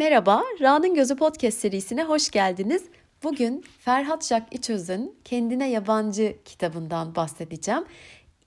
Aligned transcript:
Merhaba, 0.00 0.42
Ra'nın 0.60 0.94
Gözü 0.94 1.16
Podcast 1.16 1.58
serisine 1.58 2.04
hoş 2.04 2.30
geldiniz. 2.30 2.82
Bugün 3.22 3.64
Ferhat 3.78 4.24
Şak 4.24 4.42
İçöz'ün 4.52 5.14
Kendine 5.24 5.70
Yabancı 5.70 6.36
kitabından 6.44 7.14
bahsedeceğim. 7.14 7.84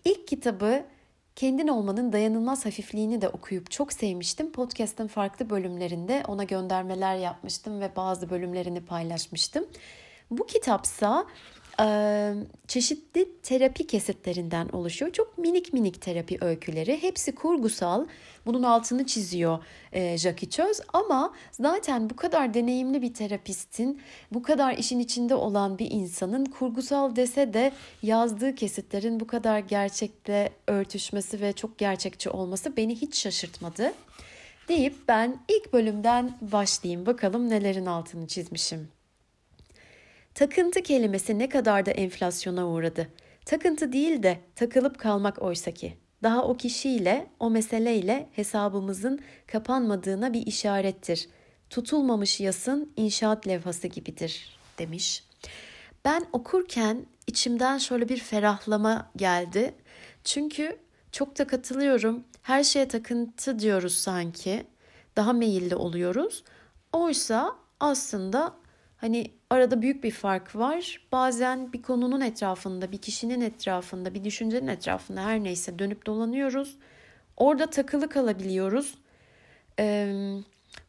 İlk 0.05 0.27
kitabı 0.27 0.85
Kendin 1.35 1.67
Olmanın 1.67 2.13
Dayanılmaz 2.13 2.65
Hafifliğini 2.65 3.21
de 3.21 3.29
okuyup 3.29 3.71
çok 3.71 3.93
sevmiştim. 3.93 4.51
Podcast'ın 4.51 5.07
farklı 5.07 5.49
bölümlerinde 5.49 6.23
ona 6.27 6.43
göndermeler 6.43 7.15
yapmıştım 7.15 7.81
ve 7.81 7.95
bazı 7.95 8.29
bölümlerini 8.29 8.85
paylaşmıştım. 8.85 9.65
Bu 10.31 10.45
kitapsa 10.45 11.25
çeşitli 12.67 13.41
terapi 13.41 13.87
kesitlerinden 13.87 14.69
oluşuyor. 14.69 15.11
Çok 15.11 15.37
minik 15.37 15.73
minik 15.73 16.01
terapi 16.01 16.37
öyküleri. 16.41 17.03
Hepsi 17.03 17.35
kurgusal. 17.35 18.05
Bunun 18.45 18.63
altını 18.63 19.05
çiziyor 19.05 19.63
e, 19.91 20.17
Jackie 20.17 20.49
Çöz. 20.49 20.79
Ama 20.93 21.33
zaten 21.51 22.09
bu 22.09 22.15
kadar 22.15 22.53
deneyimli 22.53 23.01
bir 23.01 23.13
terapistin, 23.13 24.01
bu 24.31 24.43
kadar 24.43 24.77
işin 24.77 24.99
içinde 24.99 25.35
olan 25.35 25.79
bir 25.79 25.91
insanın 25.91 26.45
kurgusal 26.45 27.15
dese 27.15 27.53
de 27.53 27.71
yazdığı 28.01 28.55
kesitlerin 28.55 29.19
bu 29.19 29.27
kadar 29.27 29.59
gerçekle 29.59 30.51
örtüşmesi 30.67 31.41
ve 31.41 31.53
çok 31.53 31.77
gerçekçi 31.77 32.29
olması 32.29 32.77
beni 32.77 32.95
hiç 32.95 33.17
şaşırtmadı. 33.17 33.93
Deyip 34.67 35.07
ben 35.07 35.39
ilk 35.47 35.73
bölümden 35.73 36.37
başlayayım. 36.41 37.05
Bakalım 37.05 37.49
nelerin 37.49 37.85
altını 37.85 38.27
çizmişim. 38.27 38.87
Takıntı 40.35 40.81
kelimesi 40.81 41.39
ne 41.39 41.49
kadar 41.49 41.85
da 41.85 41.91
enflasyona 41.91 42.67
uğradı. 42.67 43.07
Takıntı 43.45 43.93
değil 43.93 44.23
de 44.23 44.39
takılıp 44.55 44.99
kalmak 44.99 45.41
oysaki. 45.41 46.02
Daha 46.23 46.43
o 46.43 46.57
kişiyle, 46.57 47.27
o 47.39 47.49
meseleyle 47.49 48.29
hesabımızın 48.31 49.19
kapanmadığına 49.47 50.33
bir 50.33 50.47
işarettir. 50.47 51.29
Tutulmamış 51.69 52.39
yasın 52.39 52.93
inşaat 52.97 53.47
levhası 53.47 53.87
gibidir 53.87 54.59
demiş. 54.77 55.23
Ben 56.05 56.25
okurken 56.33 57.05
içimden 57.27 57.77
şöyle 57.77 58.09
bir 58.09 58.17
ferahlama 58.17 59.11
geldi. 59.15 59.75
Çünkü 60.23 60.79
çok 61.11 61.39
da 61.39 61.47
katılıyorum. 61.47 62.23
Her 62.41 62.63
şeye 62.63 62.87
takıntı 62.87 63.59
diyoruz 63.59 63.95
sanki. 63.95 64.67
Daha 65.15 65.33
meyilli 65.33 65.75
oluyoruz. 65.75 66.43
Oysa 66.91 67.55
aslında 67.79 68.53
Hani 69.03 69.31
arada 69.49 69.81
büyük 69.81 70.03
bir 70.03 70.11
fark 70.11 70.55
var. 70.55 71.01
Bazen 71.11 71.73
bir 71.73 71.81
konunun 71.81 72.21
etrafında, 72.21 72.91
bir 72.91 72.97
kişinin 72.97 73.41
etrafında, 73.41 74.13
bir 74.13 74.23
düşüncenin 74.23 74.67
etrafında 74.67 75.25
her 75.25 75.43
neyse 75.43 75.79
dönüp 75.79 76.05
dolanıyoruz. 76.05 76.77
Orada 77.37 77.69
takılı 77.69 78.09
kalabiliyoruz. 78.09 78.95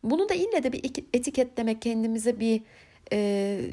bunu 0.02 0.28
da 0.28 0.34
ille 0.34 0.62
de 0.62 0.72
bir 0.72 0.84
etiketlemek, 1.12 1.82
kendimize 1.82 2.40
bir 2.40 2.62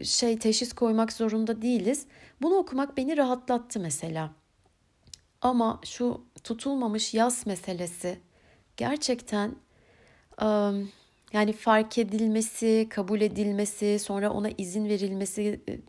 şey 0.04 0.40
teşhis 0.40 0.74
koymak 0.74 1.14
zorunda 1.14 1.62
değiliz. 1.62 2.06
Bunu 2.42 2.56
okumak 2.56 2.98
beni 2.98 3.18
rahatlattı 3.18 3.80
mesela. 3.80 4.32
Ama 5.42 5.82
şu 5.86 6.22
tutulmamış 6.44 7.14
yaz 7.14 7.48
meselesi 7.48 8.20
gerçekten 8.78 9.56
yani 11.34 11.54
fark 11.54 11.98
edilmesi, 11.98 12.88
kabul 12.90 13.22
edilmesi, 13.22 14.00
sonra 14.00 14.30
ona 14.30 14.50
izin 14.58 14.90
verilmesi 14.90 15.62
e, 15.70 15.80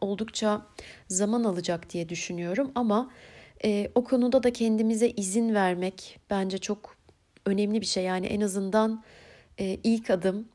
oldukça 0.00 0.66
zaman 1.08 1.44
alacak 1.44 1.90
diye 1.90 2.08
düşünüyorum. 2.08 2.72
Ama 2.74 3.10
e, 3.64 3.90
o 3.94 4.04
konuda 4.04 4.42
da 4.42 4.52
kendimize 4.52 5.08
izin 5.10 5.54
vermek 5.54 6.20
bence 6.30 6.58
çok 6.58 6.96
önemli 7.46 7.80
bir 7.80 7.86
şey. 7.86 8.04
Yani 8.04 8.26
en 8.26 8.40
azından 8.40 9.04
e, 9.58 9.78
ilk 9.84 10.10
adım. 10.10 10.48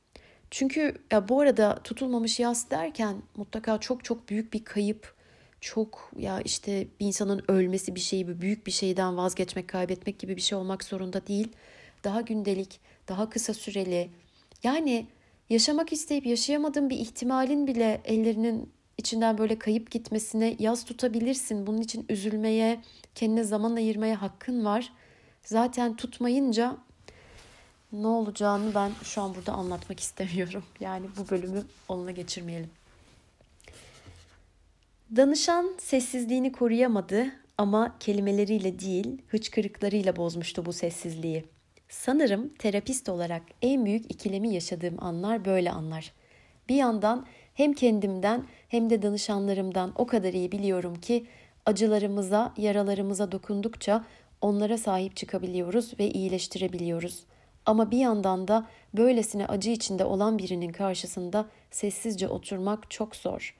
Çünkü 0.52 0.96
ya 1.12 1.30
bu 1.30 1.40
arada 1.42 1.80
tutulmamış 1.84 2.40
yas 2.40 2.70
derken 2.72 3.16
mutlaka 3.36 3.78
çok 3.78 4.04
çok 4.04 4.30
büyük 4.30 4.54
bir 4.54 4.64
kayıp, 4.64 5.16
çok 5.62 6.12
ya 6.18 6.42
işte 6.42 6.88
bir 7.00 7.06
insanın 7.06 7.44
ölmesi 7.48 7.96
bir 7.96 8.00
şeyi, 8.00 8.42
büyük 8.42 8.68
bir 8.68 8.72
şeyden 8.72 9.18
vazgeçmek, 9.18 9.68
kaybetmek 9.68 10.20
gibi 10.20 10.36
bir 10.36 10.42
şey 10.42 10.58
olmak 10.58 10.84
zorunda 10.84 11.28
değil. 11.28 11.52
Daha 12.04 12.22
gündelik, 12.22 12.80
daha 13.08 13.30
kısa 13.30 13.54
süreli, 13.54 14.10
yani 14.64 15.08
yaşamak 15.50 15.94
isteyip 15.94 16.26
yaşayamadığın 16.26 16.90
bir 16.90 16.98
ihtimalin 16.98 17.68
bile 17.68 18.02
ellerinin 18.06 18.74
içinden 18.98 19.38
böyle 19.38 19.60
kayıp 19.60 19.92
gitmesine 19.92 20.56
yaz 20.60 20.86
tutabilirsin. 20.86 21.68
Bunun 21.68 21.82
için 21.82 22.06
üzülmeye, 22.10 22.82
kendine 23.16 23.44
zaman 23.44 23.76
ayırmaya 23.76 24.22
hakkın 24.22 24.66
var. 24.66 24.94
Zaten 25.44 25.96
tutmayınca 25.96 26.78
ne 27.92 28.08
olacağını 28.08 28.76
ben 28.76 28.92
şu 29.04 29.22
an 29.22 29.36
burada 29.36 29.52
anlatmak 29.52 30.00
istemiyorum. 30.00 30.64
Yani 30.80 31.06
bu 31.18 31.30
bölümü 31.30 31.64
onunla 31.88 32.12
geçirmeyelim. 32.12 32.70
Danışan 35.16 35.76
sessizliğini 35.80 36.52
koruyamadı 36.52 37.26
ama 37.58 37.96
kelimeleriyle 38.00 38.80
değil, 38.80 39.22
hıçkırıklarıyla 39.28 40.16
bozmuştu 40.16 40.66
bu 40.66 40.74
sessizliği. 40.74 41.46
Sanırım 41.94 42.50
terapist 42.50 43.10
olarak 43.10 43.42
en 43.62 43.86
büyük 43.86 44.12
ikilemi 44.12 44.54
yaşadığım 44.54 45.04
anlar 45.04 45.46
böyle 45.46 45.72
anlar. 45.72 46.14
Bir 46.70 46.76
yandan 46.76 47.26
hem 47.54 47.74
kendimden 47.74 48.46
hem 48.68 48.90
de 48.90 49.02
danışanlarımdan 49.02 49.92
o 49.96 50.08
kadar 50.08 50.34
iyi 50.34 50.52
biliyorum 50.52 50.96
ki 50.96 51.26
acılarımıza, 51.66 52.54
yaralarımıza 52.58 53.32
dokundukça 53.32 54.06
onlara 54.42 54.78
sahip 54.78 55.16
çıkabiliyoruz 55.16 56.00
ve 56.00 56.10
iyileştirebiliyoruz. 56.10 57.24
Ama 57.66 57.92
bir 57.92 57.98
yandan 57.98 58.48
da 58.48 58.68
böylesine 58.94 59.46
acı 59.46 59.70
içinde 59.70 60.06
olan 60.06 60.38
birinin 60.38 60.72
karşısında 60.72 61.46
sessizce 61.72 62.28
oturmak 62.28 62.92
çok 62.92 63.16
zor. 63.16 63.56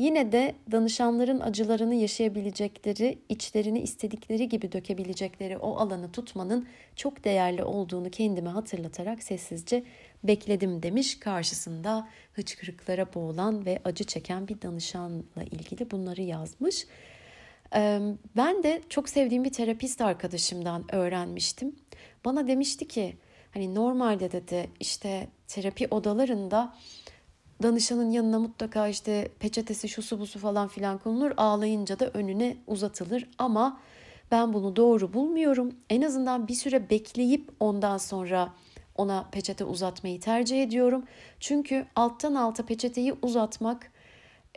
Yine 0.00 0.32
de 0.32 0.54
danışanların 0.72 1.40
acılarını 1.40 1.94
yaşayabilecekleri, 1.94 3.18
içlerini 3.28 3.80
istedikleri 3.80 4.48
gibi 4.48 4.72
dökebilecekleri 4.72 5.56
o 5.58 5.76
alanı 5.76 6.12
tutmanın 6.12 6.66
çok 6.96 7.24
değerli 7.24 7.64
olduğunu 7.64 8.10
kendime 8.10 8.50
hatırlatarak 8.50 9.22
sessizce 9.22 9.84
bekledim 10.24 10.82
demiş. 10.82 11.18
Karşısında 11.20 12.08
hıçkırıklara 12.32 13.14
boğulan 13.14 13.66
ve 13.66 13.80
acı 13.84 14.04
çeken 14.04 14.48
bir 14.48 14.62
danışanla 14.62 15.42
ilgili 15.50 15.90
bunları 15.90 16.22
yazmış. 16.22 16.86
Ben 18.36 18.62
de 18.62 18.82
çok 18.88 19.08
sevdiğim 19.08 19.44
bir 19.44 19.52
terapist 19.52 20.00
arkadaşımdan 20.00 20.94
öğrenmiştim. 20.94 21.76
Bana 22.24 22.48
demişti 22.48 22.88
ki 22.88 23.16
hani 23.50 23.74
normalde 23.74 24.32
dedi 24.32 24.70
işte 24.80 25.28
terapi 25.48 25.86
odalarında 25.90 26.74
danışanın 27.62 28.10
yanına 28.10 28.38
mutlaka 28.38 28.88
işte 28.88 29.28
peçetesi 29.38 29.88
şusu 29.88 30.20
busu 30.20 30.38
falan 30.38 30.68
filan 30.68 30.98
konulur. 30.98 31.32
Ağlayınca 31.36 31.98
da 31.98 32.06
önüne 32.06 32.56
uzatılır 32.66 33.28
ama 33.38 33.80
ben 34.30 34.52
bunu 34.52 34.76
doğru 34.76 35.12
bulmuyorum. 35.12 35.72
En 35.90 36.02
azından 36.02 36.48
bir 36.48 36.54
süre 36.54 36.90
bekleyip 36.90 37.50
ondan 37.60 37.98
sonra 37.98 38.52
ona 38.96 39.28
peçete 39.32 39.64
uzatmayı 39.64 40.20
tercih 40.20 40.62
ediyorum. 40.62 41.04
Çünkü 41.40 41.86
alttan 41.96 42.34
alta 42.34 42.66
peçeteyi 42.66 43.14
uzatmak 43.22 43.92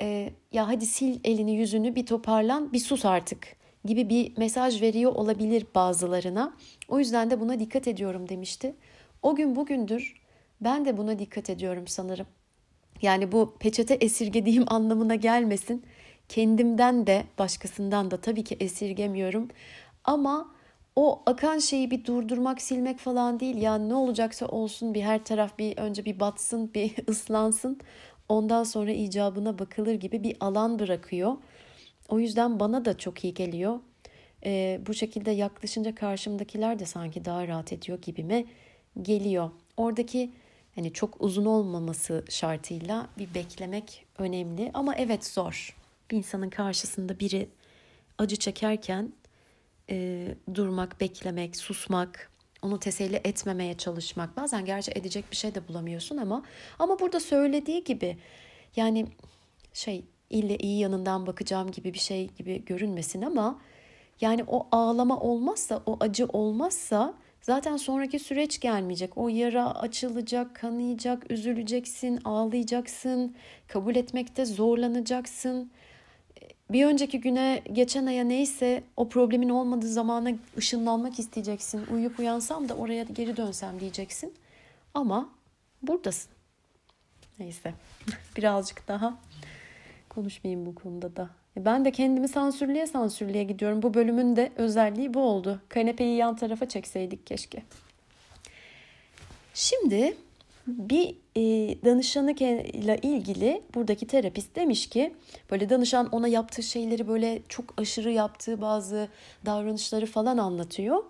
e, 0.02 0.34
ya 0.52 0.68
hadi 0.68 0.86
sil 0.96 1.16
elini 1.24 1.56
yüzünü 1.56 1.96
bir 1.96 2.06
toparlan 2.06 2.74
bir 2.74 2.80
sus 2.80 3.06
artık 3.06 3.56
gibi 3.86 4.10
bir 4.10 4.38
mesaj 4.38 4.82
veriyor 4.82 5.16
olabilir 5.16 5.66
bazılarına. 5.76 6.54
O 6.88 7.00
yüzden 7.00 7.32
de 7.32 7.40
buna 7.40 7.60
dikkat 7.60 7.88
ediyorum 7.88 8.30
demişti. 8.30 8.76
O 9.22 9.36
gün 9.36 9.56
bugündür 9.56 10.22
ben 10.62 10.86
de 10.86 10.98
buna 10.98 11.20
dikkat 11.20 11.50
ediyorum 11.50 11.88
sanırım. 11.88 12.28
Yani 13.02 13.32
bu 13.32 13.56
peçete 13.60 13.94
esirgediğim 13.94 14.64
anlamına 14.74 15.16
gelmesin. 15.16 15.84
Kendimden 16.30 17.08
de 17.08 17.24
başkasından 17.40 18.12
da 18.12 18.18
tabii 18.18 18.44
ki 18.44 18.58
esirgemiyorum. 18.60 19.48
Ama 20.04 20.54
o 20.96 21.24
akan 21.26 21.60
şeyi 21.60 21.92
bir 21.92 22.06
durdurmak, 22.06 22.62
silmek 22.62 23.00
falan 23.00 23.40
değil. 23.40 23.58
Yani 23.58 23.90
ne 23.90 23.96
olacaksa 23.96 24.46
olsun 24.46 24.94
bir 24.94 25.02
her 25.02 25.24
taraf 25.24 25.60
bir 25.60 25.78
önce 25.78 26.06
bir 26.06 26.20
batsın, 26.20 26.72
bir 26.76 26.94
ıslansın. 27.10 27.80
Ondan 28.30 28.64
sonra 28.64 28.92
icabına 28.92 29.60
bakılır 29.60 29.94
gibi 29.94 30.24
bir 30.24 30.38
alan 30.40 30.80
bırakıyor. 30.80 31.38
O 32.10 32.20
yüzden 32.20 32.60
bana 32.60 32.86
da 32.86 32.98
çok 32.98 33.24
iyi 33.24 33.34
geliyor. 33.34 33.80
Ee, 34.46 34.82
bu 34.88 34.94
şekilde 34.94 35.32
yaklaşınca 35.32 35.96
karşımdakiler 35.96 36.80
de 36.80 36.86
sanki 36.86 37.26
daha 37.26 37.48
rahat 37.48 37.74
ediyor 37.74 38.02
gibime 38.02 38.46
geliyor. 39.02 39.52
Oradaki 39.78 40.32
hani 40.76 40.94
çok 40.94 41.22
uzun 41.22 41.46
olmaması 41.46 42.24
şartıyla 42.30 43.08
bir 43.18 43.34
beklemek 43.34 44.06
önemli 44.18 44.72
ama 44.74 44.96
evet 44.96 45.26
zor. 45.26 45.76
Bir 46.12 46.18
insanın 46.18 46.50
karşısında 46.50 47.20
biri 47.20 47.50
acı 48.18 48.36
çekerken 48.36 49.14
e, 49.90 50.28
durmak, 50.56 51.02
beklemek, 51.02 51.56
susmak, 51.58 52.32
onu 52.62 52.80
teselli 52.80 53.22
etmemeye 53.24 53.78
çalışmak. 53.78 54.38
Bazen 54.38 54.66
gerçi 54.66 54.92
edecek 54.92 55.26
bir 55.32 55.36
şey 55.36 55.56
de 55.56 55.68
bulamıyorsun 55.68 56.18
ama 56.18 56.44
ama 56.80 57.00
burada 57.00 57.20
söylediği 57.20 57.84
gibi 57.84 58.18
yani 58.76 59.08
şey 59.74 60.06
ille 60.30 60.58
iyi 60.58 60.80
yanından 60.80 61.28
bakacağım 61.28 61.72
gibi 61.72 61.94
bir 61.94 62.00
şey 62.00 62.28
gibi 62.28 62.66
görünmesin 62.66 63.22
ama 63.22 63.62
yani 64.22 64.44
o 64.48 64.68
ağlama 64.72 65.20
olmazsa, 65.20 65.84
o 65.86 65.98
acı 66.00 66.26
olmazsa 66.26 67.14
Zaten 67.44 67.78
sonraki 67.78 68.20
süreç 68.20 68.60
gelmeyecek. 68.60 69.18
O 69.18 69.30
yara 69.30 69.76
açılacak, 69.76 70.56
kanayacak, 70.56 71.32
üzüleceksin, 71.32 72.22
ağlayacaksın, 72.26 73.36
kabul 73.68 73.96
etmekte 73.96 74.46
zorlanacaksın. 74.46 75.72
Bir 76.70 76.86
önceki 76.86 77.20
güne, 77.20 77.62
geçen 77.74 78.06
aya 78.06 78.24
neyse 78.24 78.84
o 78.98 79.10
problemin 79.10 79.50
olmadığı 79.50 79.88
zamana 79.88 80.32
ışınlanmak 80.58 81.20
isteyeceksin. 81.20 81.86
Uyuyup 81.94 82.20
uyansam 82.20 82.70
da 82.70 82.74
oraya 82.74 83.04
geri 83.04 83.38
dönsem 83.38 83.80
diyeceksin. 83.80 84.34
Ama 84.94 85.30
buradasın. 85.82 86.32
Neyse 87.40 87.74
birazcık 88.38 88.88
daha 88.88 89.18
konuşmayayım 90.10 90.66
bu 90.66 90.76
konuda 90.76 91.16
da. 91.16 91.43
E, 91.58 91.66
ben 91.66 91.86
de 91.86 91.92
kendimi 91.92 92.28
sansürleye 92.28 92.88
sansürleye 92.88 93.44
gidiyorum. 93.44 93.82
Bu 93.82 93.94
bölümün 93.94 94.36
de 94.36 94.52
özelliği 94.56 95.14
bu 95.14 95.20
oldu. 95.20 95.62
Kanepeyi 95.70 96.18
yan 96.18 96.36
tarafa 96.36 96.70
çekseydik 96.70 97.28
keşke. 97.28 97.64
Şimdi 99.54 100.18
bir 100.68 101.16
e, 101.36 101.42
danışanı 101.86 102.32
ile 102.32 102.98
ilgili 103.02 103.62
buradaki 103.76 104.08
terapist 104.08 104.56
demiş 104.56 104.90
ki 104.90 105.14
böyle 105.52 105.70
danışan 105.70 106.10
ona 106.10 106.28
yaptığı 106.28 106.64
şeyleri 106.64 107.08
böyle 107.08 107.42
çok 107.50 107.74
aşırı 107.78 108.12
yaptığı 108.12 108.62
bazı 108.62 109.08
davranışları 109.46 110.06
falan 110.06 110.38
anlatıyor. 110.38 111.04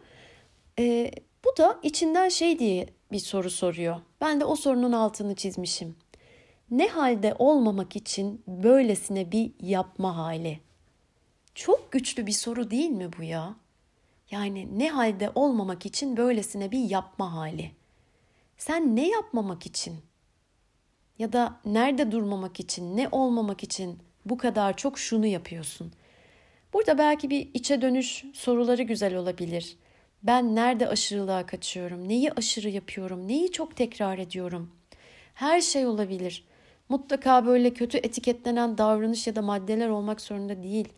E, 0.79 1.11
bu 1.45 1.57
da 1.57 1.79
içinden 1.83 2.29
şey 2.29 2.59
diye 2.59 2.87
bir 3.11 3.19
soru 3.19 3.49
soruyor. 3.49 3.95
Ben 4.21 4.39
de 4.39 4.45
o 4.45 4.55
sorunun 4.55 4.91
altını 4.91 5.35
çizmişim 5.35 5.95
ne 6.73 6.87
halde 6.87 7.35
olmamak 7.39 7.95
için 7.95 8.43
böylesine 8.47 9.31
bir 9.31 9.51
yapma 9.59 10.17
hali? 10.17 10.59
Çok 11.55 11.91
güçlü 11.91 12.27
bir 12.27 12.31
soru 12.31 12.71
değil 12.71 12.89
mi 12.89 13.09
bu 13.17 13.23
ya? 13.23 13.55
Yani 14.31 14.79
ne 14.79 14.89
halde 14.89 15.31
olmamak 15.35 15.85
için 15.85 16.17
böylesine 16.17 16.71
bir 16.71 16.79
yapma 16.79 17.33
hali? 17.33 17.71
Sen 18.57 18.95
ne 18.95 19.09
yapmamak 19.09 19.65
için? 19.65 19.97
Ya 21.19 21.33
da 21.33 21.59
nerede 21.65 22.11
durmamak 22.11 22.59
için, 22.59 22.97
ne 22.97 23.07
olmamak 23.11 23.63
için 23.63 23.99
bu 24.25 24.37
kadar 24.37 24.77
çok 24.77 24.99
şunu 24.99 25.25
yapıyorsun? 25.25 25.93
Burada 26.73 26.97
belki 26.97 27.29
bir 27.29 27.49
içe 27.53 27.81
dönüş 27.81 28.25
soruları 28.33 28.83
güzel 28.83 29.15
olabilir. 29.15 29.77
Ben 30.23 30.55
nerede 30.55 30.87
aşırılığa 30.87 31.45
kaçıyorum? 31.45 32.09
Neyi 32.09 32.31
aşırı 32.31 32.69
yapıyorum? 32.69 33.27
Neyi 33.27 33.51
çok 33.51 33.75
tekrar 33.75 34.17
ediyorum? 34.17 34.71
Her 35.33 35.61
şey 35.61 35.85
olabilir. 35.85 36.45
Mutlaka 36.89 37.45
böyle 37.45 37.73
kötü 37.73 37.97
etiketlenen 37.97 38.77
davranış 38.77 39.27
ya 39.27 39.35
da 39.35 39.41
maddeler 39.41 39.89
olmak 39.89 40.21
zorunda 40.21 40.63
değil. 40.63 40.89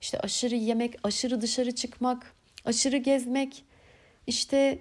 İşte 0.00 0.20
aşırı 0.20 0.54
yemek, 0.54 0.94
aşırı 1.02 1.40
dışarı 1.40 1.74
çıkmak, 1.74 2.34
aşırı 2.64 2.96
gezmek, 2.96 3.64
işte 4.26 4.78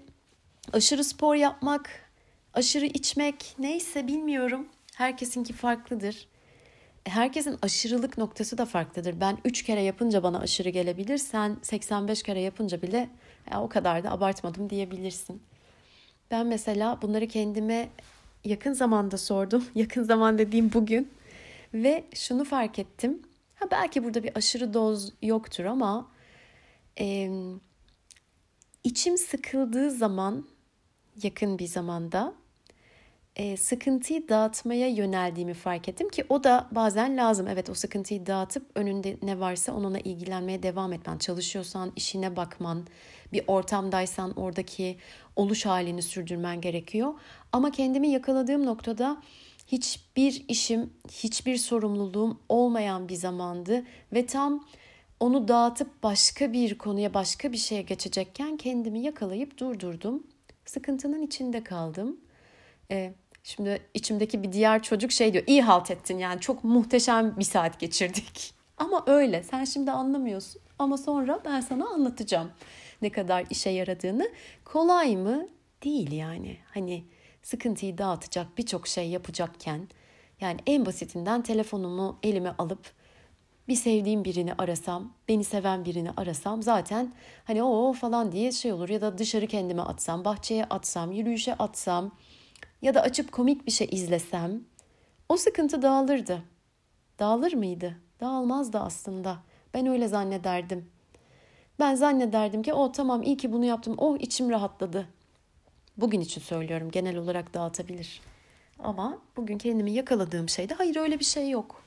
aşırı 0.74 1.04
spor 1.04 1.36
yapmak, 1.36 2.12
aşırı 2.54 2.86
içmek 2.86 3.56
neyse 3.60 4.07
bilmiyorum. 4.07 4.68
Herkesinki 4.96 5.54
farklıdır. 5.54 6.28
E, 7.06 7.10
herkesin 7.10 7.58
aşırılık 7.62 8.18
noktası 8.18 8.58
da 8.58 8.66
farklıdır. 8.66 9.19
Ben 9.19 9.38
3 9.46 9.63
kere 9.63 9.81
yapınca 9.81 10.24
bana 10.24 10.40
aşırı 10.40 10.69
gelebilir. 10.69 11.18
Sen 11.18 11.58
85 11.62 12.24
kere 12.24 12.42
yapınca 12.42 12.81
bile 12.81 13.10
ya 13.51 13.62
o 13.62 13.69
kadar 13.69 14.04
da 14.04 14.12
abartmadım 14.12 14.69
diyebilirsin. 14.69 15.44
Ben 16.31 16.48
mesela 16.48 17.01
bunları 17.01 17.28
kendime 17.28 17.90
yakın 18.46 18.74
zamanda 18.74 19.18
sordum. 19.18 19.66
Yakın 19.76 20.04
zaman 20.04 20.38
dediğim 20.38 20.74
bugün. 20.74 21.10
Ve 21.74 22.04
şunu 22.14 22.46
fark 22.46 22.80
ettim. 22.80 23.22
Ha 23.56 23.66
belki 23.72 24.04
burada 24.04 24.24
bir 24.24 24.38
aşırı 24.38 24.74
doz 24.74 25.14
yoktur 25.22 25.66
ama 25.66 26.12
e, 27.00 27.30
içim 28.84 29.18
sıkıldığı 29.18 29.92
zaman 29.92 30.48
yakın 31.24 31.60
bir 31.60 31.68
zamanda 31.68 32.34
e, 33.36 33.58
sıkıntıyı 33.58 34.30
dağıtmaya 34.30 34.88
yöneldiğimi 34.88 35.54
fark 35.54 35.90
ettim 35.90 36.10
ki 36.10 36.26
o 36.30 36.44
da 36.44 36.68
bazen 36.72 37.18
lazım. 37.18 37.48
Evet 37.48 37.70
o 37.70 37.74
sıkıntıyı 37.74 38.26
dağıtıp 38.26 38.66
önünde 38.76 39.18
ne 39.22 39.40
varsa 39.40 39.74
onunla 39.74 40.00
ilgilenmeye 40.00 40.64
devam 40.64 40.94
etmen. 40.94 41.18
Çalışıyorsan 41.18 41.92
işine 41.96 42.36
bakman, 42.36 42.88
bir 43.33 43.44
ortamdaysan 43.48 44.39
oradaki 44.39 44.98
oluş 45.36 45.66
halini 45.66 46.01
sürdürmen 46.01 46.62
gerekiyor. 46.62 47.13
Ama 47.51 47.72
kendimi 47.72 48.10
yakaladığım 48.10 48.66
noktada 48.66 49.22
hiçbir 49.68 50.45
işim, 50.48 50.94
hiçbir 51.12 51.57
sorumluluğum 51.57 52.39
olmayan 52.50 53.10
bir 53.10 53.16
zamandı 53.16 53.83
ve 54.13 54.25
tam 54.25 54.66
onu 55.19 55.48
dağıtıp 55.48 56.04
başka 56.04 56.54
bir 56.54 56.77
konuya, 56.77 57.13
başka 57.13 57.51
bir 57.51 57.57
şeye 57.57 57.81
geçecekken 57.81 58.57
kendimi 58.57 59.00
yakalayıp 59.00 59.57
durdurdum. 59.57 60.24
Sıkıntının 60.66 61.22
içinde 61.22 61.63
kaldım. 61.63 62.18
Ee, 62.92 63.13
şimdi 63.44 63.81
içimdeki 63.94 64.44
bir 64.44 64.51
diğer 64.51 64.83
çocuk 64.83 65.12
şey 65.12 65.33
diyor, 65.33 65.44
iyi 65.48 65.62
halt 65.62 65.92
ettin 65.92 66.18
yani 66.18 66.42
çok 66.42 66.63
muhteşem 66.63 67.36
bir 67.39 67.44
saat 67.44 67.80
geçirdik. 67.80 68.54
Ama 68.77 69.04
öyle, 69.07 69.44
sen 69.44 69.63
şimdi 69.66 69.92
anlamıyorsun 69.92 70.62
ama 70.80 70.98
sonra 70.98 71.42
ben 71.45 71.62
sana 71.62 71.89
anlatacağım 71.89 72.51
ne 73.02 73.10
kadar 73.10 73.46
işe 73.50 73.70
yaradığını. 73.70 74.30
Kolay 74.66 75.16
mı? 75.16 75.48
Değil 75.84 76.12
yani. 76.12 76.58
Hani 76.74 77.04
sıkıntıyı 77.44 77.98
dağıtacak 77.98 78.58
birçok 78.58 78.88
şey 78.88 79.10
yapacakken 79.10 79.88
yani 80.42 80.60
en 80.68 80.86
basitinden 80.86 81.42
telefonumu 81.42 82.20
elime 82.24 82.56
alıp 82.58 82.94
bir 83.68 83.76
sevdiğim 83.76 84.26
birini 84.26 84.54
arasam, 84.54 85.14
beni 85.28 85.44
seven 85.44 85.86
birini 85.86 86.12
arasam 86.18 86.64
zaten 86.64 87.14
hani 87.44 87.64
o 87.64 87.94
falan 87.94 88.32
diye 88.32 88.52
şey 88.52 88.74
olur 88.74 88.90
ya 88.90 89.02
da 89.02 89.18
dışarı 89.18 89.48
kendime 89.48 89.82
atsam, 89.82 90.26
bahçeye 90.26 90.66
atsam, 90.66 91.12
yürüyüşe 91.12 91.54
atsam 91.54 92.12
ya 92.82 92.94
da 92.94 93.02
açıp 93.02 93.32
komik 93.32 93.66
bir 93.66 93.72
şey 93.72 93.88
izlesem 93.92 94.62
o 95.30 95.38
sıkıntı 95.38 95.82
dağılırdı. 95.82 96.44
Dağılır 97.20 97.54
mıydı? 97.54 97.98
Dağılmazdı 98.20 98.80
aslında. 98.80 99.38
Ben 99.74 99.88
öyle 99.88 100.08
zannederdim. 100.08 100.90
Ben 101.80 101.95
zannederdim 101.95 102.63
ki 102.63 102.74
o 102.74 102.92
tamam 102.92 103.24
iyi 103.24 103.38
ki 103.38 103.51
bunu 103.51 103.66
yaptım. 103.66 103.95
Oh 103.98 104.18
içim 104.19 104.50
rahatladı. 104.50 105.07
Bugün 105.98 106.22
için 106.22 106.42
söylüyorum 106.42 106.92
genel 106.92 107.18
olarak 107.18 107.54
dağıtabilir. 107.54 108.22
Ama 108.80 109.18
bugün 109.38 109.57
kendimi 109.57 109.92
yakaladığım 109.92 110.50
şeyde 110.50 110.74
hayır 110.74 110.95
öyle 110.95 111.19
bir 111.19 111.25
şey 111.25 111.50
yok. 111.50 111.83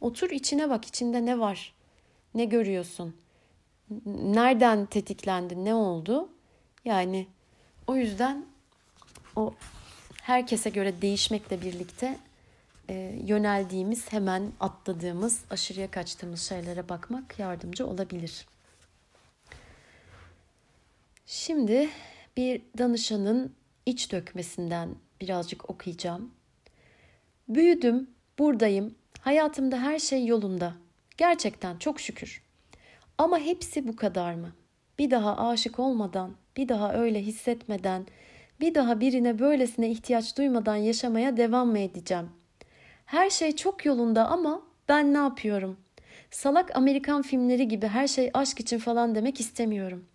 Otur 0.00 0.30
içine 0.30 0.70
bak 0.70 0.84
içinde 0.84 1.26
ne 1.26 1.38
var? 1.38 1.74
Ne 2.34 2.44
görüyorsun? 2.44 3.16
Nereden 4.06 4.86
tetiklendi? 4.86 5.64
Ne 5.64 5.74
oldu? 5.74 6.28
Yani 6.84 7.26
o 7.86 7.96
yüzden 7.96 8.44
o 9.36 9.54
herkese 10.22 10.70
göre 10.70 11.02
değişmekle 11.02 11.62
birlikte 11.62 12.18
e, 12.88 13.18
yöneldiğimiz, 13.24 14.12
hemen 14.12 14.52
atladığımız, 14.60 15.44
aşırıya 15.50 15.90
kaçtığımız 15.90 16.42
şeylere 16.42 16.88
bakmak 16.88 17.38
yardımcı 17.38 17.86
olabilir. 17.86 18.46
Şimdi 21.32 21.88
bir 22.36 22.62
danışanın 22.78 23.54
iç 23.86 24.12
dökmesinden 24.12 24.94
birazcık 25.20 25.70
okuyacağım. 25.70 26.30
Büyüdüm, 27.48 28.10
buradayım, 28.38 28.94
hayatımda 29.20 29.82
her 29.82 29.98
şey 29.98 30.26
yolunda. 30.26 30.74
Gerçekten 31.16 31.78
çok 31.78 32.00
şükür. 32.00 32.42
Ama 33.18 33.38
hepsi 33.38 33.88
bu 33.88 33.96
kadar 33.96 34.34
mı? 34.34 34.52
Bir 34.98 35.10
daha 35.10 35.48
aşık 35.48 35.78
olmadan, 35.78 36.34
bir 36.56 36.68
daha 36.68 36.94
öyle 36.94 37.22
hissetmeden, 37.22 38.06
bir 38.60 38.74
daha 38.74 39.00
birine 39.00 39.38
böylesine 39.38 39.90
ihtiyaç 39.90 40.38
duymadan 40.38 40.76
yaşamaya 40.76 41.36
devam 41.36 41.68
mı 41.68 41.78
edeceğim? 41.78 42.30
Her 43.06 43.30
şey 43.30 43.56
çok 43.56 43.86
yolunda 43.86 44.28
ama 44.28 44.62
ben 44.88 45.14
ne 45.14 45.18
yapıyorum? 45.18 45.76
Salak 46.30 46.76
Amerikan 46.76 47.22
filmleri 47.22 47.68
gibi 47.68 47.86
her 47.86 48.08
şey 48.08 48.30
aşk 48.34 48.60
için 48.60 48.78
falan 48.78 49.14
demek 49.14 49.40
istemiyorum. 49.40 50.09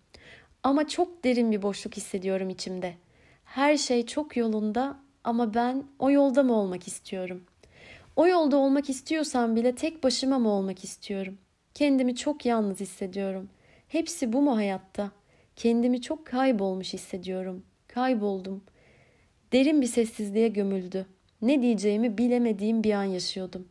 Ama 0.66 0.88
çok 0.88 1.24
derin 1.24 1.52
bir 1.52 1.62
boşluk 1.62 1.96
hissediyorum 1.96 2.50
içimde. 2.50 2.94
Her 3.44 3.76
şey 3.76 4.06
çok 4.06 4.36
yolunda 4.36 4.96
ama 5.24 5.54
ben 5.54 5.84
o 5.98 6.10
yolda 6.10 6.42
mı 6.42 6.54
olmak 6.54 6.88
istiyorum? 6.88 7.44
O 8.16 8.26
yolda 8.26 8.56
olmak 8.56 8.90
istiyorsam 8.90 9.56
bile 9.56 9.74
tek 9.74 10.04
başıma 10.04 10.38
mı 10.38 10.48
olmak 10.48 10.84
istiyorum? 10.84 11.38
Kendimi 11.74 12.16
çok 12.16 12.46
yalnız 12.46 12.80
hissediyorum. 12.80 13.48
Hepsi 13.88 14.32
bu 14.32 14.42
mu 14.42 14.56
hayatta? 14.56 15.10
Kendimi 15.56 16.02
çok 16.02 16.26
kaybolmuş 16.26 16.92
hissediyorum. 16.92 17.62
Kayboldum. 17.88 18.64
Derin 19.52 19.80
bir 19.80 19.86
sessizliğe 19.86 20.48
gömüldü. 20.48 21.06
Ne 21.42 21.62
diyeceğimi 21.62 22.18
bilemediğim 22.18 22.84
bir 22.84 22.92
an 22.92 23.04
yaşıyordum. 23.04 23.68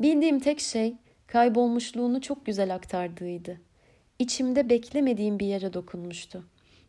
Bildiğim 0.00 0.40
tek 0.40 0.60
şey 0.60 0.94
kaybolmuşluğunu 1.26 2.20
çok 2.20 2.46
güzel 2.46 2.74
aktardığıydı 2.74 3.67
içimde 4.18 4.68
beklemediğim 4.68 5.38
bir 5.38 5.46
yere 5.46 5.72
dokunmuştu. 5.72 6.44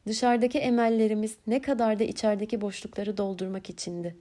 Dışarıdaki 0.07 0.59
emellerimiz 0.59 1.38
ne 1.48 1.62
kadar 1.62 2.00
da 2.00 2.03
içerideki 2.03 2.62
boşlukları 2.62 3.17
doldurmak 3.17 3.69
içindi. 3.69 4.15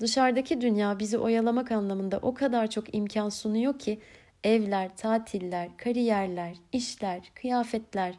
Dışarıdaki 0.00 0.60
dünya 0.60 0.98
bizi 0.98 1.18
oyalamak 1.18 1.72
anlamında 1.72 2.18
o 2.22 2.34
kadar 2.34 2.70
çok 2.70 2.94
imkan 2.94 3.28
sunuyor 3.28 3.78
ki 3.78 4.00
evler, 4.44 4.96
tatiller, 4.96 5.76
kariyerler, 5.76 6.56
işler, 6.72 7.32
kıyafetler, 7.34 8.14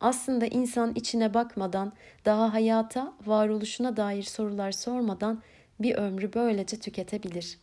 Aslında 0.00 0.46
insan 0.46 0.92
içine 0.94 1.34
bakmadan, 1.34 1.92
daha 2.24 2.54
hayata, 2.54 3.14
varoluşuna 3.26 3.96
dair 3.96 4.22
sorular 4.22 4.72
sormadan 4.72 5.42
bir 5.80 5.94
ömrü 5.94 6.32
böylece 6.34 6.76
tüketebilir. 6.80 7.58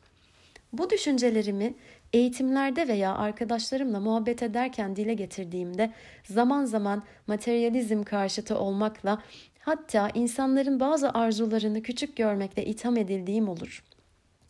Bu 0.73 0.89
düşüncelerimi 0.89 1.75
eğitimlerde 2.15 2.87
veya 2.87 3.15
arkadaşlarımla 3.15 3.99
muhabbet 3.99 4.43
ederken 4.43 4.95
dile 4.95 5.13
getirdiğimde 5.13 5.91
zaman 6.23 6.65
zaman 6.65 7.03
materyalizm 7.27 8.03
karşıtı 8.03 8.59
olmakla 8.59 9.21
hatta 9.59 10.09
insanların 10.13 10.79
bazı 10.79 11.09
arzularını 11.09 11.81
küçük 11.81 12.15
görmekle 12.15 12.65
itham 12.65 12.97
edildiğim 12.97 13.49
olur. 13.49 13.83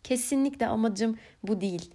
Kesinlikle 0.03 0.67
amacım 0.67 1.17
bu 1.43 1.61
değil. 1.61 1.91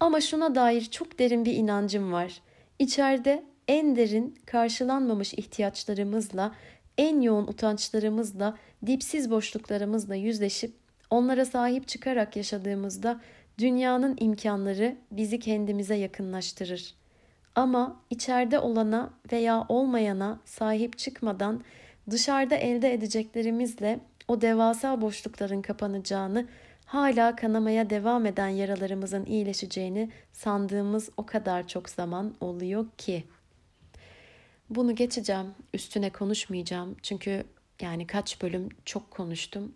Ama 0.00 0.20
şuna 0.20 0.54
dair 0.54 0.84
çok 0.84 1.18
derin 1.18 1.44
bir 1.44 1.54
inancım 1.54 2.12
var. 2.12 2.40
İçeride 2.78 3.44
en 3.68 3.96
derin 3.96 4.38
karşılanmamış 4.46 5.34
ihtiyaçlarımızla, 5.34 6.54
en 6.98 7.20
yoğun 7.20 7.46
utançlarımızla, 7.46 8.56
dipsiz 8.86 9.30
boşluklarımızla 9.30 10.14
yüzleşip 10.14 10.72
onlara 11.10 11.44
sahip 11.44 11.88
çıkarak 11.88 12.36
yaşadığımızda 12.36 13.20
dünyanın 13.58 14.16
imkanları 14.20 14.96
bizi 15.10 15.38
kendimize 15.38 15.94
yakınlaştırır. 15.94 16.94
Ama 17.54 18.00
içeride 18.10 18.58
olana 18.58 19.10
veya 19.32 19.66
olmayana 19.68 20.40
sahip 20.44 20.98
çıkmadan 20.98 21.64
dışarıda 22.10 22.54
elde 22.54 22.92
edeceklerimizle 22.92 24.00
o 24.28 24.40
devasa 24.40 25.00
boşlukların 25.00 25.62
kapanacağını, 25.62 26.48
hala 26.86 27.36
kanamaya 27.36 27.90
devam 27.90 28.26
eden 28.26 28.48
yaralarımızın 28.48 29.24
iyileşeceğini 29.24 30.10
sandığımız 30.32 31.10
o 31.16 31.26
kadar 31.26 31.68
çok 31.68 31.88
zaman 31.88 32.34
oluyor 32.40 32.86
ki. 32.98 33.24
Bunu 34.70 34.94
geçeceğim, 34.94 35.54
üstüne 35.74 36.10
konuşmayacağım. 36.10 36.96
Çünkü 37.02 37.44
yani 37.80 38.06
kaç 38.06 38.42
bölüm 38.42 38.68
çok 38.84 39.10
konuştum. 39.10 39.74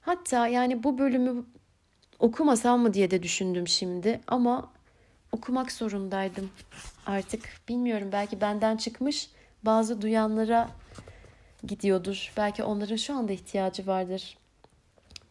Hatta 0.00 0.48
yani 0.48 0.82
bu 0.82 0.98
bölümü 0.98 1.44
okumasam 2.20 2.80
mı 2.80 2.94
diye 2.94 3.10
de 3.10 3.22
düşündüm 3.22 3.68
şimdi 3.68 4.20
ama 4.26 4.72
okumak 5.32 5.72
zorundaydım. 5.72 6.50
Artık 7.06 7.60
bilmiyorum 7.68 8.08
belki 8.12 8.40
benden 8.40 8.76
çıkmış 8.76 9.30
bazı 9.62 10.02
duyanlara 10.02 10.68
gidiyordur. 11.66 12.32
Belki 12.36 12.62
onların 12.62 12.96
şu 12.96 13.14
anda 13.14 13.32
ihtiyacı 13.32 13.86
vardır. 13.86 14.38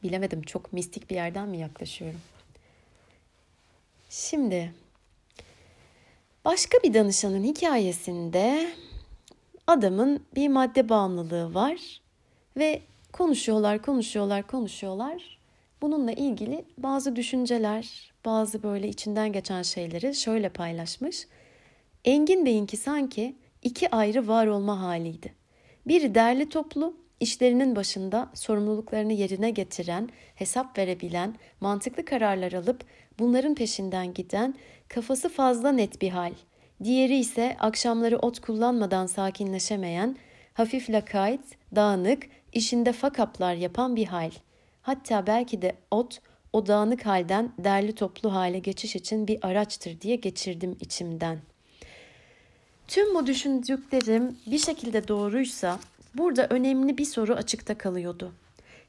Bilemedim 0.04 0.42
çok 0.42 0.74
mistik 0.74 1.10
bir 1.10 1.16
yerden 1.16 1.50
mi 1.50 1.58
yaklaşıyorum? 1.58 2.22
Şimdi 4.10 4.74
başka 6.46 6.78
bir 6.84 6.94
danışanın 6.94 7.44
hikayesinde 7.44 8.72
adamın 9.68 10.26
bir 10.36 10.48
madde 10.48 10.90
bağımlılığı 10.90 11.54
var 11.54 12.02
ve 12.58 12.82
konuşuyorlar, 13.14 13.82
konuşuyorlar, 13.82 14.48
konuşuyorlar. 14.48 15.39
Bununla 15.82 16.12
ilgili 16.12 16.66
bazı 16.78 17.16
düşünceler, 17.16 18.12
bazı 18.26 18.64
böyle 18.64 18.88
içinden 18.88 19.32
geçen 19.34 19.62
şeyleri 19.62 20.16
şöyle 20.16 20.50
paylaşmış. 20.50 21.28
Engin 22.06 22.46
Bey'inki 22.46 22.78
sanki 22.78 23.36
iki 23.64 23.92
ayrı 23.96 24.28
var 24.28 24.48
olma 24.48 24.82
haliydi. 24.82 25.34
Biri 25.88 26.16
derli 26.16 26.50
toplu, 26.50 26.98
işlerinin 27.20 27.76
başında 27.76 28.30
sorumluluklarını 28.34 29.14
yerine 29.14 29.50
getiren, 29.50 30.10
hesap 30.36 30.78
verebilen, 30.78 31.36
mantıklı 31.62 32.06
kararlar 32.06 32.52
alıp 32.52 32.84
bunların 33.20 33.56
peşinden 33.56 34.14
giden, 34.14 34.56
kafası 34.88 35.30
fazla 35.30 35.72
net 35.72 36.02
bir 36.02 36.10
hal. 36.10 36.34
Diğeri 36.84 37.18
ise 37.18 37.58
akşamları 37.60 38.18
ot 38.18 38.40
kullanmadan 38.40 39.06
sakinleşemeyen, 39.06 40.18
hafif 40.54 40.90
lakayt, 40.90 41.42
dağınık, 41.76 42.28
işinde 42.54 42.92
fakaplar 42.92 43.54
yapan 43.54 43.96
bir 43.96 44.06
hal. 44.06 44.32
Hatta 44.90 45.28
belki 45.28 45.62
de 45.62 45.76
ot 45.92 46.22
o 46.54 46.68
dağınık 46.68 47.06
halden 47.06 47.52
derli 47.60 47.96
toplu 47.96 48.34
hale 48.34 48.60
geçiş 48.60 48.96
için 48.96 49.28
bir 49.28 49.40
araçtır 49.42 50.02
diye 50.02 50.16
geçirdim 50.16 50.78
içimden. 50.80 51.40
Tüm 52.88 53.16
bu 53.16 53.28
düşündüklerim 53.28 54.38
bir 54.46 54.58
şekilde 54.58 55.08
doğruysa 55.08 55.80
burada 56.16 56.48
önemli 56.50 56.98
bir 56.98 57.06
soru 57.06 57.34
açıkta 57.34 57.78
kalıyordu. 57.78 58.32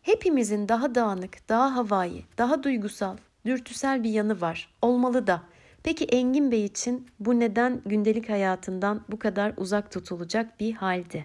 Hepimizin 0.02 0.68
daha 0.68 0.94
dağınık, 0.94 1.48
daha 1.48 1.76
havai, 1.76 2.24
daha 2.38 2.62
duygusal, 2.62 3.16
dürtüsel 3.46 4.02
bir 4.02 4.10
yanı 4.10 4.40
var. 4.40 4.74
Olmalı 4.82 5.26
da. 5.26 5.42
Peki 5.82 6.04
Engin 6.04 6.52
Bey 6.52 6.64
için 6.64 7.08
bu 7.20 7.40
neden 7.40 7.82
gündelik 7.86 8.28
hayatından 8.28 9.04
bu 9.08 9.18
kadar 9.18 9.52
uzak 9.56 9.90
tutulacak 9.90 10.60
bir 10.60 10.72
haldi? 10.72 11.24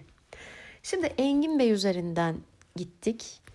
Şimdi 0.82 1.06
Engin 1.06 1.58
Bey 1.58 1.70
üzerinden 1.70 2.36
gittik 2.76 3.45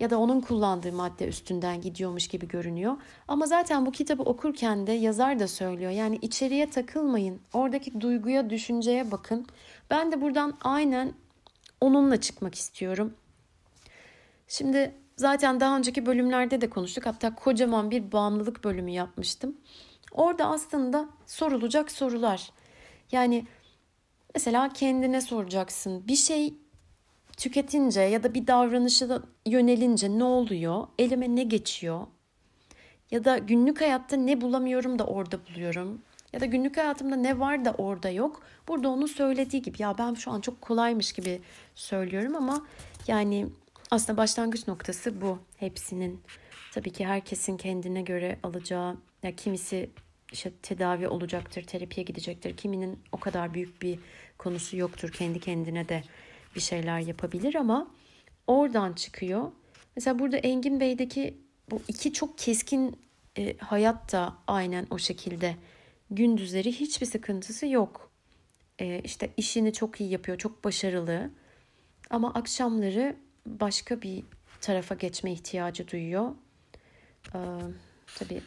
ya 0.00 0.10
da 0.10 0.18
onun 0.18 0.40
kullandığı 0.40 0.92
madde 0.92 1.26
üstünden 1.26 1.80
gidiyormuş 1.80 2.28
gibi 2.28 2.48
görünüyor. 2.48 2.96
Ama 3.28 3.46
zaten 3.46 3.86
bu 3.86 3.92
kitabı 3.92 4.22
okurken 4.22 4.86
de 4.86 4.92
yazar 4.92 5.38
da 5.38 5.48
söylüyor. 5.48 5.90
Yani 5.90 6.18
içeriye 6.22 6.70
takılmayın. 6.70 7.40
Oradaki 7.52 8.00
duyguya, 8.00 8.50
düşünceye 8.50 9.10
bakın. 9.10 9.46
Ben 9.90 10.12
de 10.12 10.20
buradan 10.20 10.58
aynen 10.60 11.12
onunla 11.80 12.20
çıkmak 12.20 12.54
istiyorum. 12.54 13.14
Şimdi 14.48 14.94
zaten 15.16 15.60
daha 15.60 15.76
önceki 15.76 16.06
bölümlerde 16.06 16.60
de 16.60 16.70
konuştuk. 16.70 17.06
Hatta 17.06 17.34
kocaman 17.34 17.90
bir 17.90 18.12
bağımlılık 18.12 18.64
bölümü 18.64 18.90
yapmıştım. 18.90 19.56
Orada 20.12 20.46
aslında 20.46 21.08
sorulacak 21.26 21.90
sorular. 21.90 22.50
Yani 23.12 23.46
mesela 24.34 24.72
kendine 24.72 25.20
soracaksın. 25.20 26.08
Bir 26.08 26.16
şey 26.16 26.54
tüketince 27.40 28.00
ya 28.00 28.22
da 28.22 28.34
bir 28.34 28.46
davranışa 28.46 29.22
yönelince 29.46 30.18
ne 30.18 30.24
oluyor? 30.24 30.86
Elime 30.98 31.36
ne 31.36 31.42
geçiyor? 31.42 32.06
Ya 33.10 33.24
da 33.24 33.38
günlük 33.38 33.80
hayatta 33.80 34.16
ne 34.16 34.40
bulamıyorum 34.40 34.98
da 34.98 35.06
orada 35.06 35.46
buluyorum. 35.46 36.02
Ya 36.32 36.40
da 36.40 36.44
günlük 36.44 36.76
hayatımda 36.76 37.16
ne 37.16 37.38
var 37.38 37.64
da 37.64 37.72
orada 37.72 38.10
yok. 38.10 38.42
Burada 38.68 38.88
onun 38.88 39.06
söylediği 39.06 39.62
gibi 39.62 39.82
ya 39.82 39.98
ben 39.98 40.14
şu 40.14 40.30
an 40.30 40.40
çok 40.40 40.60
kolaymış 40.60 41.12
gibi 41.12 41.40
söylüyorum 41.74 42.36
ama 42.36 42.66
yani 43.06 43.46
aslında 43.90 44.16
başlangıç 44.16 44.68
noktası 44.68 45.20
bu 45.20 45.38
hepsinin. 45.56 46.20
Tabii 46.72 46.90
ki 46.90 47.06
herkesin 47.06 47.56
kendine 47.56 48.02
göre 48.02 48.38
alacağı 48.42 48.96
ya 49.22 49.36
kimisi 49.36 49.90
işte 50.32 50.52
tedavi 50.62 51.08
olacaktır, 51.08 51.62
terapiye 51.62 52.04
gidecektir. 52.04 52.56
Kiminin 52.56 52.98
o 53.12 53.20
kadar 53.20 53.54
büyük 53.54 53.82
bir 53.82 53.98
konusu 54.38 54.76
yoktur. 54.76 55.12
Kendi 55.12 55.40
kendine 55.40 55.88
de 55.88 56.02
bir 56.54 56.60
şeyler 56.60 57.00
yapabilir 57.00 57.54
ama 57.54 57.90
oradan 58.46 58.92
çıkıyor. 58.92 59.52
Mesela 59.96 60.18
burada 60.18 60.36
Engin 60.36 60.80
Bey'deki 60.80 61.38
bu 61.70 61.82
iki 61.88 62.12
çok 62.12 62.38
keskin 62.38 62.98
e, 63.38 63.56
hayat 63.56 64.12
da 64.12 64.36
aynen 64.46 64.86
o 64.90 64.98
şekilde. 64.98 65.56
Gündüzleri 66.10 66.72
hiçbir 66.72 67.06
sıkıntısı 67.06 67.66
yok. 67.66 68.10
E, 68.78 69.00
işte 69.04 69.30
işini 69.36 69.72
çok 69.72 70.00
iyi 70.00 70.10
yapıyor, 70.10 70.38
çok 70.38 70.64
başarılı. 70.64 71.30
Ama 72.10 72.34
akşamları 72.34 73.16
başka 73.46 74.02
bir 74.02 74.22
tarafa 74.60 74.94
geçme 74.94 75.32
ihtiyacı 75.32 75.88
duyuyor. 75.88 76.30
Ee, 77.34 77.38
tabii 78.18 78.42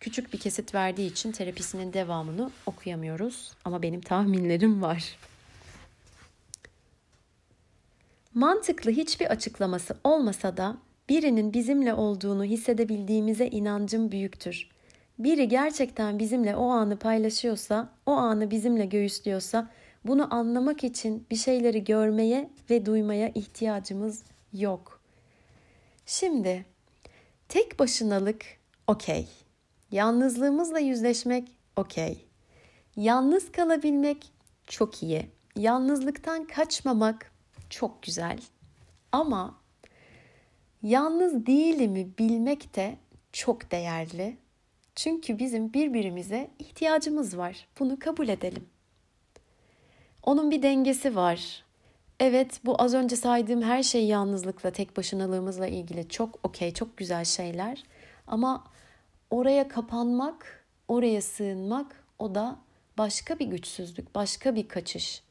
küçük 0.00 0.32
bir 0.32 0.38
kesit 0.38 0.74
verdiği 0.74 1.10
için 1.10 1.32
terapisinin 1.32 1.92
devamını 1.92 2.50
okuyamıyoruz. 2.66 3.52
Ama 3.64 3.82
benim 3.82 4.00
tahminlerim 4.00 4.82
var. 4.82 5.16
Mantıklı 8.36 8.90
hiçbir 8.90 9.26
açıklaması 9.26 9.96
olmasa 10.04 10.56
da 10.56 10.76
birinin 11.08 11.52
bizimle 11.52 11.94
olduğunu 11.94 12.44
hissedebildiğimize 12.44 13.46
inancım 13.46 14.12
büyüktür. 14.12 14.70
Biri 15.18 15.48
gerçekten 15.48 16.18
bizimle 16.18 16.56
o 16.56 16.68
anı 16.68 16.98
paylaşıyorsa, 16.98 17.88
o 18.06 18.12
anı 18.12 18.50
bizimle 18.50 18.86
göğüslüyorsa 18.86 19.70
bunu 20.04 20.34
anlamak 20.34 20.84
için 20.84 21.26
bir 21.30 21.36
şeyleri 21.36 21.84
görmeye 21.84 22.50
ve 22.70 22.86
duymaya 22.86 23.28
ihtiyacımız 23.28 24.22
yok. 24.52 25.00
Şimdi 26.06 26.66
tek 27.48 27.78
başınalık 27.78 28.44
okey. 28.86 29.28
Yalnızlığımızla 29.90 30.78
yüzleşmek 30.78 31.56
okey. 31.76 32.26
Yalnız 32.96 33.52
kalabilmek 33.52 34.32
çok 34.66 35.02
iyi. 35.02 35.26
Yalnızlıktan 35.56 36.44
kaçmamak 36.44 37.35
çok 37.70 38.02
güzel. 38.02 38.38
Ama 39.12 39.60
yalnız 40.82 41.46
değilimi 41.46 42.18
bilmek 42.18 42.76
de 42.76 42.96
çok 43.32 43.70
değerli. 43.70 44.36
Çünkü 44.94 45.38
bizim 45.38 45.72
birbirimize 45.72 46.50
ihtiyacımız 46.58 47.38
var. 47.38 47.68
Bunu 47.78 47.98
kabul 47.98 48.28
edelim. 48.28 48.68
Onun 50.22 50.50
bir 50.50 50.62
dengesi 50.62 51.16
var. 51.16 51.64
Evet 52.20 52.60
bu 52.64 52.82
az 52.82 52.94
önce 52.94 53.16
saydığım 53.16 53.62
her 53.62 53.82
şey 53.82 54.06
yalnızlıkla, 54.06 54.70
tek 54.70 54.96
başınalığımızla 54.96 55.66
ilgili 55.66 56.08
çok 56.08 56.38
okey, 56.42 56.74
çok 56.74 56.96
güzel 56.96 57.24
şeyler. 57.24 57.82
Ama 58.26 58.64
oraya 59.30 59.68
kapanmak, 59.68 60.66
oraya 60.88 61.22
sığınmak 61.22 62.04
o 62.18 62.34
da 62.34 62.56
başka 62.98 63.38
bir 63.38 63.46
güçsüzlük, 63.46 64.14
başka 64.14 64.54
bir 64.54 64.68
kaçış. 64.68 65.22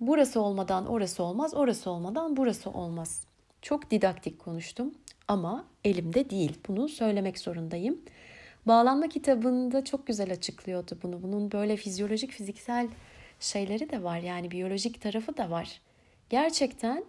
Burası 0.00 0.40
olmadan 0.40 0.86
orası 0.86 1.22
olmaz, 1.22 1.54
orası 1.54 1.90
olmadan 1.90 2.36
burası 2.36 2.70
olmaz. 2.70 3.22
Çok 3.62 3.90
didaktik 3.90 4.38
konuştum 4.38 4.94
ama 5.28 5.64
elimde 5.84 6.30
değil. 6.30 6.58
Bunu 6.68 6.88
söylemek 6.88 7.38
zorundayım. 7.38 8.00
Bağlanma 8.66 9.08
kitabında 9.08 9.84
çok 9.84 10.06
güzel 10.06 10.32
açıklıyordu 10.32 10.98
bunu. 11.02 11.22
Bunun 11.22 11.52
böyle 11.52 11.76
fizyolojik, 11.76 12.30
fiziksel 12.30 12.88
şeyleri 13.40 13.90
de 13.90 14.02
var. 14.02 14.18
Yani 14.18 14.50
biyolojik 14.50 15.00
tarafı 15.00 15.36
da 15.36 15.50
var. 15.50 15.80
Gerçekten 16.30 17.04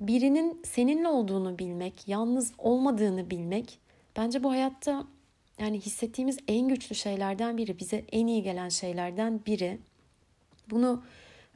birinin 0.00 0.62
seninle 0.64 1.08
olduğunu 1.08 1.58
bilmek, 1.58 2.08
yalnız 2.08 2.52
olmadığını 2.58 3.30
bilmek 3.30 3.78
bence 4.16 4.42
bu 4.44 4.50
hayatta 4.50 5.04
yani 5.58 5.80
hissettiğimiz 5.80 6.38
en 6.48 6.68
güçlü 6.68 6.94
şeylerden 6.94 7.56
biri, 7.56 7.78
bize 7.78 8.04
en 8.12 8.26
iyi 8.26 8.42
gelen 8.42 8.68
şeylerden 8.68 9.40
biri. 9.46 9.78
Bunu 10.70 11.02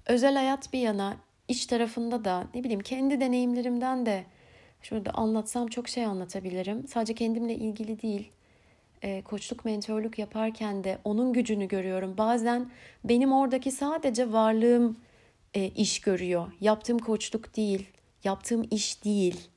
özel 0.06 0.34
hayat 0.34 0.72
bir 0.72 0.78
yana, 0.78 1.16
iş 1.48 1.66
tarafında 1.66 2.24
da 2.24 2.44
ne 2.54 2.64
bileyim 2.64 2.80
kendi 2.80 3.20
deneyimlerimden 3.20 4.06
de 4.06 4.24
şurada 4.82 5.10
anlatsam 5.10 5.66
çok 5.66 5.88
şey 5.88 6.04
anlatabilirim. 6.04 6.88
Sadece 6.88 7.14
kendimle 7.14 7.54
ilgili 7.54 8.02
değil. 8.02 8.32
E, 9.02 9.22
koçluk, 9.22 9.64
mentörlük 9.64 10.18
yaparken 10.18 10.84
de 10.84 10.98
onun 11.04 11.32
gücünü 11.32 11.68
görüyorum. 11.68 12.18
Bazen 12.18 12.70
benim 13.04 13.32
oradaki 13.32 13.70
sadece 13.70 14.32
varlığım 14.32 14.96
e, 15.54 15.66
iş 15.66 16.00
görüyor. 16.00 16.52
Yaptığım 16.60 16.98
koçluk 16.98 17.56
değil, 17.56 17.88
yaptığım 18.24 18.66
iş 18.70 19.04
değil. 19.04 19.48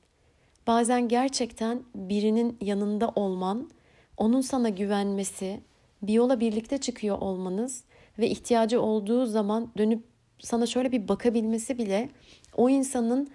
Bazen 0.66 1.08
gerçekten 1.08 1.82
birinin 1.94 2.58
yanında 2.60 3.08
olman, 3.08 3.70
onun 4.16 4.40
sana 4.40 4.68
güvenmesi, 4.68 5.60
bir 6.02 6.12
yola 6.12 6.40
birlikte 6.40 6.78
çıkıyor 6.78 7.18
olmanız 7.18 7.84
ve 8.18 8.28
ihtiyacı 8.28 8.82
olduğu 8.82 9.26
zaman 9.26 9.72
dönüp 9.78 10.04
sana 10.38 10.66
şöyle 10.66 10.92
bir 10.92 11.08
bakabilmesi 11.08 11.78
bile 11.78 12.08
o 12.56 12.70
insanın 12.70 13.30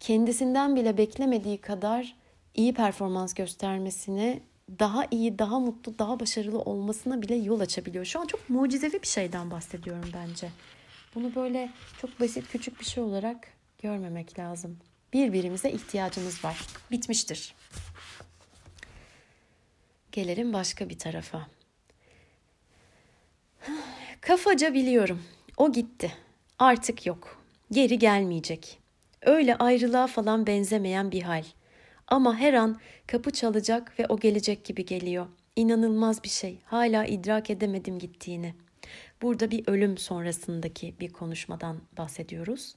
kendisinden 0.00 0.76
bile 0.76 0.98
beklemediği 0.98 1.58
kadar 1.58 2.16
iyi 2.54 2.74
performans 2.74 3.34
göstermesine, 3.34 4.40
daha 4.78 5.06
iyi, 5.10 5.38
daha 5.38 5.60
mutlu, 5.60 5.98
daha 5.98 6.20
başarılı 6.20 6.58
olmasına 6.58 7.22
bile 7.22 7.34
yol 7.34 7.60
açabiliyor. 7.60 8.04
Şu 8.04 8.20
an 8.20 8.26
çok 8.26 8.50
mucizevi 8.50 9.02
bir 9.02 9.06
şeyden 9.06 9.50
bahsediyorum 9.50 10.10
bence. 10.14 10.48
Bunu 11.14 11.34
böyle 11.34 11.70
çok 12.00 12.20
basit 12.20 12.48
küçük 12.48 12.80
bir 12.80 12.84
şey 12.84 13.02
olarak 13.02 13.48
görmemek 13.82 14.38
lazım. 14.38 14.78
Birbirimize 15.12 15.70
ihtiyacımız 15.70 16.44
var. 16.44 16.60
Bitmiştir. 16.90 17.54
Gelelim 20.12 20.52
başka 20.52 20.88
bir 20.88 20.98
tarafa. 20.98 21.46
Kafaca 24.20 24.74
biliyorum. 24.74 25.22
O 25.56 25.72
gitti. 25.72 26.12
Artık 26.58 27.06
yok. 27.06 27.42
Geri 27.72 27.98
gelmeyecek. 27.98 28.78
Öyle 29.22 29.56
ayrılığa 29.56 30.06
falan 30.06 30.46
benzemeyen 30.46 31.12
bir 31.12 31.22
hal. 31.22 31.44
Ama 32.08 32.36
her 32.36 32.54
an 32.54 32.80
kapı 33.06 33.30
çalacak 33.30 33.98
ve 33.98 34.06
o 34.08 34.18
gelecek 34.18 34.64
gibi 34.64 34.84
geliyor. 34.84 35.26
İnanılmaz 35.56 36.24
bir 36.24 36.28
şey. 36.28 36.58
Hala 36.64 37.04
idrak 37.04 37.50
edemedim 37.50 37.98
gittiğini. 37.98 38.54
Burada 39.22 39.50
bir 39.50 39.68
ölüm 39.68 39.98
sonrasındaki 39.98 40.94
bir 41.00 41.12
konuşmadan 41.12 41.80
bahsediyoruz. 41.98 42.74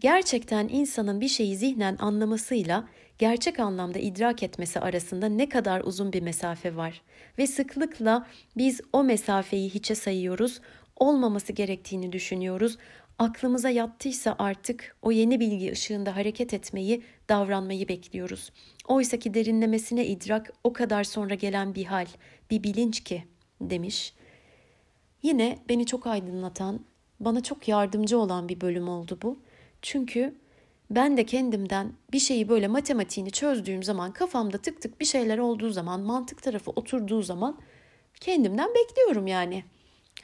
Gerçekten 0.00 0.68
insanın 0.68 1.20
bir 1.20 1.28
şeyi 1.28 1.56
zihnen 1.56 1.96
anlamasıyla 1.98 2.88
gerçek 3.18 3.60
anlamda 3.60 3.98
idrak 3.98 4.42
etmesi 4.42 4.80
arasında 4.80 5.28
ne 5.28 5.48
kadar 5.48 5.80
uzun 5.80 6.12
bir 6.12 6.22
mesafe 6.22 6.76
var 6.76 7.02
ve 7.38 7.46
sıklıkla 7.46 8.26
biz 8.56 8.80
o 8.92 9.04
mesafeyi 9.04 9.70
hiçe 9.70 9.94
sayıyoruz, 9.94 10.60
olmaması 10.96 11.52
gerektiğini 11.52 12.12
düşünüyoruz. 12.12 12.78
Aklımıza 13.18 13.70
yattıysa 13.70 14.36
artık 14.38 14.96
o 15.02 15.12
yeni 15.12 15.40
bilgi 15.40 15.72
ışığında 15.72 16.16
hareket 16.16 16.54
etmeyi, 16.54 17.02
davranmayı 17.28 17.88
bekliyoruz. 17.88 18.52
Oysa 18.88 19.16
ki 19.16 19.34
derinlemesine 19.34 20.06
idrak 20.06 20.52
o 20.64 20.72
kadar 20.72 21.04
sonra 21.04 21.34
gelen 21.34 21.74
bir 21.74 21.84
hal, 21.84 22.06
bir 22.50 22.62
bilinç 22.62 23.04
ki 23.04 23.24
demiş. 23.60 24.14
Yine 25.22 25.58
beni 25.68 25.86
çok 25.86 26.06
aydınlatan, 26.06 26.80
bana 27.20 27.42
çok 27.42 27.68
yardımcı 27.68 28.18
olan 28.18 28.48
bir 28.48 28.60
bölüm 28.60 28.88
oldu 28.88 29.18
bu. 29.22 29.38
Çünkü 29.82 30.34
ben 30.90 31.16
de 31.16 31.26
kendimden 31.26 31.92
bir 32.12 32.18
şeyi 32.18 32.48
böyle 32.48 32.68
matematiğini 32.68 33.30
çözdüğüm 33.30 33.82
zaman 33.82 34.12
kafamda 34.12 34.58
tık 34.58 34.82
tık 34.82 35.00
bir 35.00 35.04
şeyler 35.04 35.38
olduğu 35.38 35.70
zaman 35.70 36.00
mantık 36.00 36.42
tarafı 36.42 36.70
oturduğu 36.70 37.22
zaman 37.22 37.60
kendimden 38.20 38.70
bekliyorum 38.74 39.26
yani. 39.26 39.64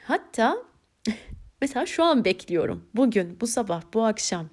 Hatta 0.01 0.57
mesela 1.61 1.85
şu 1.85 2.03
an 2.03 2.25
bekliyorum. 2.25 2.83
Bugün, 2.95 3.37
bu 3.41 3.47
sabah, 3.47 3.81
bu 3.93 4.03
akşam. 4.03 4.49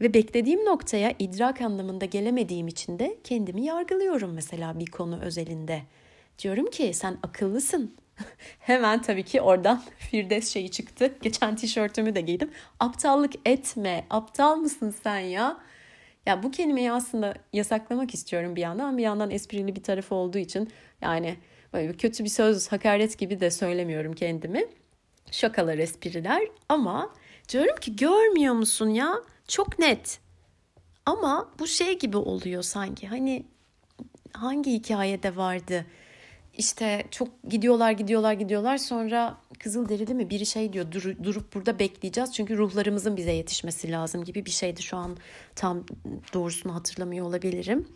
Ve 0.00 0.14
beklediğim 0.14 0.64
noktaya 0.64 1.14
idrak 1.18 1.60
anlamında 1.60 2.04
gelemediğim 2.04 2.68
için 2.68 2.98
de 2.98 3.18
kendimi 3.24 3.64
yargılıyorum 3.64 4.32
mesela 4.32 4.78
bir 4.78 4.86
konu 4.86 5.20
özelinde. 5.20 5.82
Diyorum 6.38 6.70
ki 6.70 6.94
sen 6.94 7.18
akıllısın. 7.22 7.96
Hemen 8.58 9.02
tabii 9.02 9.22
ki 9.22 9.40
oradan 9.40 9.82
Firdevs 9.98 10.48
şeyi 10.48 10.70
çıktı. 10.70 11.14
Geçen 11.22 11.56
tişörtümü 11.56 12.14
de 12.14 12.20
giydim. 12.20 12.50
Aptallık 12.80 13.32
etme. 13.44 14.06
Aptal 14.10 14.56
mısın 14.56 14.94
sen 15.02 15.18
ya? 15.18 15.60
Ya 16.26 16.42
bu 16.42 16.50
kelimeyi 16.50 16.92
aslında 16.92 17.34
yasaklamak 17.52 18.14
istiyorum 18.14 18.56
bir 18.56 18.60
yandan. 18.60 18.98
Bir 18.98 19.02
yandan 19.02 19.30
esprili 19.30 19.76
bir 19.76 19.82
tarafı 19.82 20.14
olduğu 20.14 20.38
için 20.38 20.68
yani 21.00 21.36
böyle 21.72 21.92
kötü 21.92 22.24
bir 22.24 22.28
söz, 22.28 22.72
hakaret 22.72 23.18
gibi 23.18 23.40
de 23.40 23.50
söylemiyorum 23.50 24.12
kendimi. 24.12 24.64
Şakalar, 25.30 25.78
espriler 25.78 26.42
ama 26.68 27.14
diyorum 27.48 27.76
ki 27.76 27.96
görmüyor 27.96 28.54
musun 28.54 28.88
ya? 28.88 29.14
Çok 29.48 29.78
net. 29.78 30.20
Ama 31.06 31.50
bu 31.58 31.66
şey 31.66 31.98
gibi 31.98 32.16
oluyor 32.16 32.62
sanki. 32.62 33.06
Hani 33.06 33.46
hangi 34.32 34.72
hikayede 34.72 35.36
vardı? 35.36 35.84
işte 36.58 37.04
çok 37.10 37.28
gidiyorlar 37.48 37.90
gidiyorlar 37.90 38.32
gidiyorlar 38.32 38.78
sonra 38.78 39.36
kızıl 39.58 39.88
derili 39.88 40.14
mi 40.14 40.30
biri 40.30 40.46
şey 40.46 40.72
diyor 40.72 40.92
dur, 40.92 41.14
durup 41.22 41.54
burada 41.54 41.78
bekleyeceğiz 41.78 42.32
çünkü 42.32 42.58
ruhlarımızın 42.58 43.16
bize 43.16 43.32
yetişmesi 43.32 43.92
lazım 43.92 44.24
gibi 44.24 44.44
bir 44.46 44.50
şeydi 44.50 44.82
şu 44.82 44.96
an 44.96 45.16
tam 45.56 45.84
doğrusunu 46.34 46.74
hatırlamıyor 46.74 47.26
olabilirim. 47.26 47.88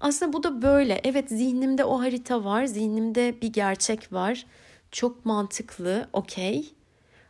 Aslında 0.00 0.32
bu 0.32 0.42
da 0.42 0.62
böyle 0.62 1.00
evet 1.04 1.28
zihnimde 1.28 1.84
o 1.84 2.00
harita 2.00 2.44
var 2.44 2.64
zihnimde 2.64 3.40
bir 3.42 3.52
gerçek 3.52 4.12
var 4.12 4.46
çok 4.90 5.26
mantıklı 5.26 6.08
okey 6.12 6.74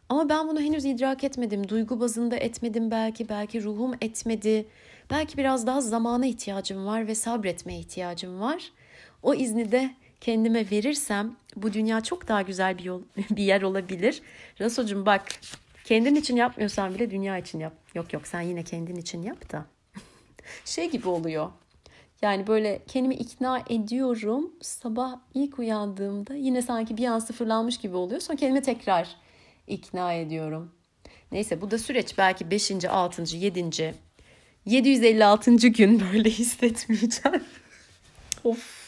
ama 0.08 0.28
ben 0.28 0.48
bunu 0.48 0.60
henüz 0.60 0.84
idrak 0.84 1.24
etmedim 1.24 1.68
duygu 1.68 2.00
bazında 2.00 2.36
etmedim 2.36 2.90
belki 2.90 3.28
belki 3.28 3.62
ruhum 3.62 3.94
etmedi 4.00 4.66
belki 5.10 5.38
biraz 5.38 5.66
daha 5.66 5.80
zamana 5.80 6.26
ihtiyacım 6.26 6.86
var 6.86 7.06
ve 7.06 7.14
sabretmeye 7.14 7.78
ihtiyacım 7.78 8.40
var 8.40 8.72
o 9.22 9.34
izni 9.34 9.72
de 9.72 9.94
kendime 10.20 10.70
verirsem 10.70 11.36
bu 11.56 11.72
dünya 11.72 12.00
çok 12.00 12.28
daha 12.28 12.42
güzel 12.42 12.78
bir 12.78 12.84
yol 12.84 13.02
bir 13.30 13.42
yer 13.42 13.62
olabilir. 13.62 14.22
Rasocuğum 14.60 15.06
bak 15.06 15.28
kendin 15.84 16.14
için 16.14 16.36
yapmıyorsan 16.36 16.94
bile 16.94 17.10
dünya 17.10 17.38
için 17.38 17.60
yap. 17.60 17.72
Yok 17.94 18.12
yok 18.12 18.26
sen 18.26 18.40
yine 18.40 18.62
kendin 18.64 18.96
için 18.96 19.22
yap 19.22 19.52
da. 19.52 19.64
şey 20.64 20.90
gibi 20.90 21.08
oluyor. 21.08 21.50
Yani 22.22 22.46
böyle 22.46 22.83
kendimi 22.88 23.14
ikna 23.14 23.62
ediyorum. 23.70 24.52
Sabah 24.61 25.18
ilk 25.35 25.59
uyandığımda 25.59 26.35
yine 26.35 26.62
sanki 26.62 26.96
bir 26.96 27.07
an 27.07 27.18
sıfırlanmış 27.18 27.79
gibi 27.79 27.96
oluyor. 27.96 28.20
Sonra 28.20 28.38
kendimi 28.38 28.62
tekrar 28.62 29.16
ikna 29.66 30.12
ediyorum. 30.12 30.72
Neyse 31.33 31.61
bu 31.61 31.70
da 31.70 31.79
süreç 31.79 32.18
belki 32.18 32.50
5. 32.50 32.85
6. 32.85 33.37
7. 33.37 33.94
756. 34.66 35.57
gün 35.57 36.02
böyle 36.12 36.31
hissetmeyeceğim. 36.31 37.44
of 38.44 38.87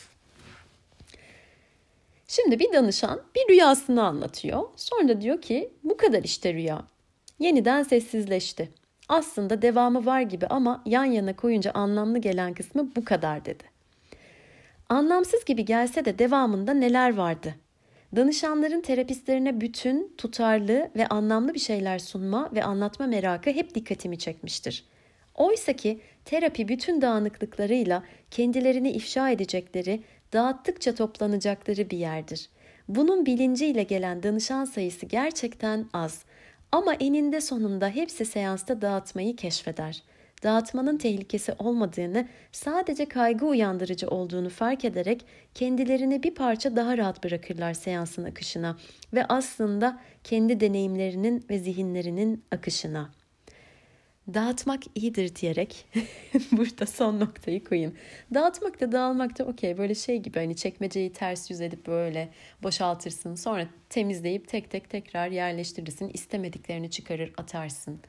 Şimdi 2.28 2.58
bir 2.58 2.72
danışan 2.72 3.22
bir 3.34 3.48
rüyasını 3.54 4.04
anlatıyor. 4.04 4.62
Sonra 4.76 5.08
da 5.08 5.20
diyor 5.20 5.42
ki 5.42 5.72
bu 5.84 5.96
kadar 5.96 6.22
işte 6.22 6.54
rüya. 6.54 6.84
Yeniden 7.38 7.82
sessizleşti. 7.82 8.68
Aslında 9.08 9.62
devamı 9.62 10.06
var 10.06 10.20
gibi 10.20 10.46
ama 10.46 10.82
yan 10.86 11.04
yana 11.04 11.36
koyunca 11.36 11.70
anlamlı 11.70 12.18
gelen 12.18 12.54
kısmı 12.54 12.96
bu 12.96 13.04
kadar 13.04 13.44
dedi. 13.44 13.64
Anlamsız 14.88 15.44
gibi 15.44 15.64
gelse 15.64 16.04
de 16.04 16.18
devamında 16.18 16.74
neler 16.74 17.16
vardı? 17.16 17.54
Danışanların 18.16 18.80
terapistlerine 18.80 19.60
bütün, 19.60 20.14
tutarlı 20.18 20.90
ve 20.96 21.06
anlamlı 21.06 21.54
bir 21.54 21.58
şeyler 21.58 21.98
sunma 21.98 22.50
ve 22.54 22.64
anlatma 22.64 23.06
merakı 23.06 23.50
hep 23.50 23.74
dikkatimi 23.74 24.18
çekmiştir. 24.18 24.84
Oysa 25.34 25.72
ki 25.72 26.00
terapi 26.24 26.68
bütün 26.68 27.02
dağınıklıklarıyla 27.02 28.02
kendilerini 28.30 28.90
ifşa 28.90 29.30
edecekleri 29.30 30.02
dağıttıkça 30.32 30.94
toplanacakları 30.94 31.90
bir 31.90 31.98
yerdir. 31.98 32.48
Bunun 32.88 33.26
bilinciyle 33.26 33.82
gelen 33.82 34.22
danışan 34.22 34.64
sayısı 34.64 35.06
gerçekten 35.06 35.86
az 35.92 36.24
ama 36.72 36.94
eninde 36.94 37.40
sonunda 37.40 37.88
hepsi 37.88 38.24
seansta 38.24 38.82
dağıtmayı 38.82 39.36
keşfeder. 39.36 40.02
dağıtmanın 40.42 40.98
tehlikesi 40.98 41.52
olmadığını, 41.58 42.28
sadece 42.52 43.08
kaygı 43.08 43.46
uyandırıcı 43.46 44.08
olduğunu 44.08 44.48
fark 44.48 44.84
ederek 44.84 45.26
kendilerini 45.54 46.22
bir 46.22 46.34
parça 46.34 46.76
daha 46.76 46.98
rahat 46.98 47.24
bırakırlar 47.24 47.74
seansın 47.74 48.24
akışına 48.24 48.76
ve 49.14 49.24
aslında 49.28 50.00
kendi 50.24 50.60
deneyimlerinin 50.60 51.44
ve 51.50 51.58
zihinlerinin 51.58 52.44
akışına. 52.52 53.10
Dağıtmak 54.34 54.82
iyidir 54.94 55.34
diyerek 55.34 55.86
burada 56.52 56.86
son 56.86 57.20
noktayı 57.20 57.64
koyayım. 57.64 57.94
Dağıtmak 58.34 58.80
da 58.80 58.92
dağılmak 58.92 59.38
da 59.38 59.44
okey 59.44 59.78
böyle 59.78 59.94
şey 59.94 60.18
gibi 60.18 60.38
hani 60.38 60.56
çekmeceyi 60.56 61.12
ters 61.12 61.50
yüz 61.50 61.60
edip 61.60 61.86
böyle 61.86 62.32
boşaltırsın. 62.62 63.34
Sonra 63.34 63.68
temizleyip 63.88 64.48
tek 64.48 64.70
tek 64.70 64.90
tekrar 64.90 65.28
yerleştirirsin. 65.28 66.10
İstemediklerini 66.14 66.90
çıkarır 66.90 67.32
atarsın. 67.36 68.00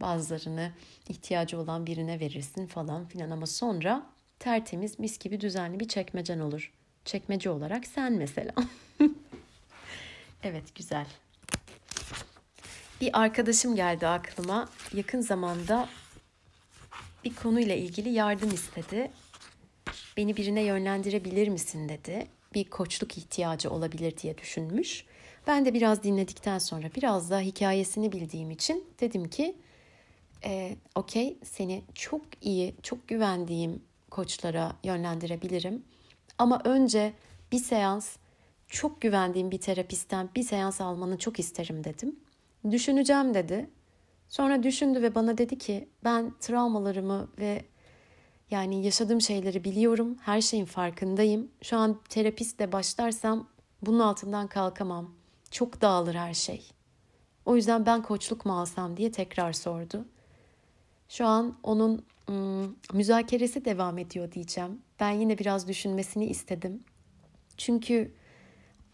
Bazılarını 0.00 0.72
ihtiyacı 1.08 1.60
olan 1.60 1.86
birine 1.86 2.20
verirsin 2.20 2.66
falan 2.66 3.08
filan 3.08 3.30
ama 3.30 3.46
sonra 3.46 4.06
tertemiz 4.38 4.98
mis 4.98 5.18
gibi 5.18 5.40
düzenli 5.40 5.80
bir 5.80 5.88
çekmecen 5.88 6.38
olur. 6.38 6.72
Çekmece 7.04 7.50
olarak 7.50 7.86
sen 7.86 8.12
mesela. 8.12 8.54
evet 10.42 10.74
güzel. 10.74 11.06
Bir 13.00 13.20
arkadaşım 13.20 13.76
geldi 13.76 14.06
aklıma. 14.06 14.68
Yakın 14.94 15.20
zamanda 15.20 15.88
bir 17.24 17.34
konuyla 17.34 17.74
ilgili 17.74 18.08
yardım 18.08 18.50
istedi. 18.50 19.10
Beni 20.16 20.36
birine 20.36 20.62
yönlendirebilir 20.62 21.48
misin 21.48 21.88
dedi. 21.88 22.26
Bir 22.54 22.64
koçluk 22.64 23.18
ihtiyacı 23.18 23.70
olabilir 23.70 24.16
diye 24.16 24.38
düşünmüş. 24.38 25.04
Ben 25.46 25.64
de 25.64 25.74
biraz 25.74 26.02
dinledikten 26.02 26.58
sonra 26.58 26.86
biraz 26.96 27.30
da 27.30 27.40
hikayesini 27.40 28.12
bildiğim 28.12 28.50
için 28.50 28.84
dedim 29.00 29.30
ki 29.30 29.56
e, 30.44 30.76
okey 30.94 31.38
seni 31.44 31.82
çok 31.94 32.22
iyi, 32.40 32.74
çok 32.82 33.08
güvendiğim 33.08 33.82
koçlara 34.10 34.72
yönlendirebilirim. 34.84 35.84
Ama 36.38 36.60
önce 36.64 37.12
bir 37.52 37.58
seans 37.58 38.16
çok 38.68 39.00
güvendiğim 39.00 39.50
bir 39.50 39.58
terapistten 39.58 40.28
bir 40.36 40.42
seans 40.42 40.80
almanı 40.80 41.18
çok 41.18 41.38
isterim 41.38 41.84
dedim. 41.84 42.16
Düşüneceğim 42.70 43.34
dedi. 43.34 43.70
Sonra 44.28 44.62
düşündü 44.62 45.02
ve 45.02 45.14
bana 45.14 45.38
dedi 45.38 45.58
ki 45.58 45.88
ben 46.04 46.32
travmalarımı 46.40 47.28
ve 47.38 47.64
yani 48.50 48.84
yaşadığım 48.84 49.20
şeyleri 49.20 49.64
biliyorum. 49.64 50.16
Her 50.20 50.40
şeyin 50.40 50.64
farkındayım. 50.64 51.50
Şu 51.62 51.76
an 51.76 52.00
terapistle 52.08 52.72
başlarsam 52.72 53.48
bunun 53.82 54.00
altından 54.00 54.46
kalkamam. 54.46 55.14
Çok 55.50 55.80
dağılır 55.80 56.14
her 56.14 56.34
şey. 56.34 56.70
O 57.46 57.56
yüzden 57.56 57.86
ben 57.86 58.02
koçluk 58.02 58.46
mu 58.46 58.60
alsam 58.60 58.96
diye 58.96 59.12
tekrar 59.12 59.52
sordu. 59.52 60.04
Şu 61.08 61.26
an 61.26 61.56
onun 61.62 62.04
ım, 62.28 62.76
müzakeresi 62.92 63.64
devam 63.64 63.98
ediyor 63.98 64.32
diyeceğim. 64.32 64.82
Ben 65.00 65.10
yine 65.10 65.38
biraz 65.38 65.68
düşünmesini 65.68 66.26
istedim. 66.26 66.84
Çünkü 67.56 68.14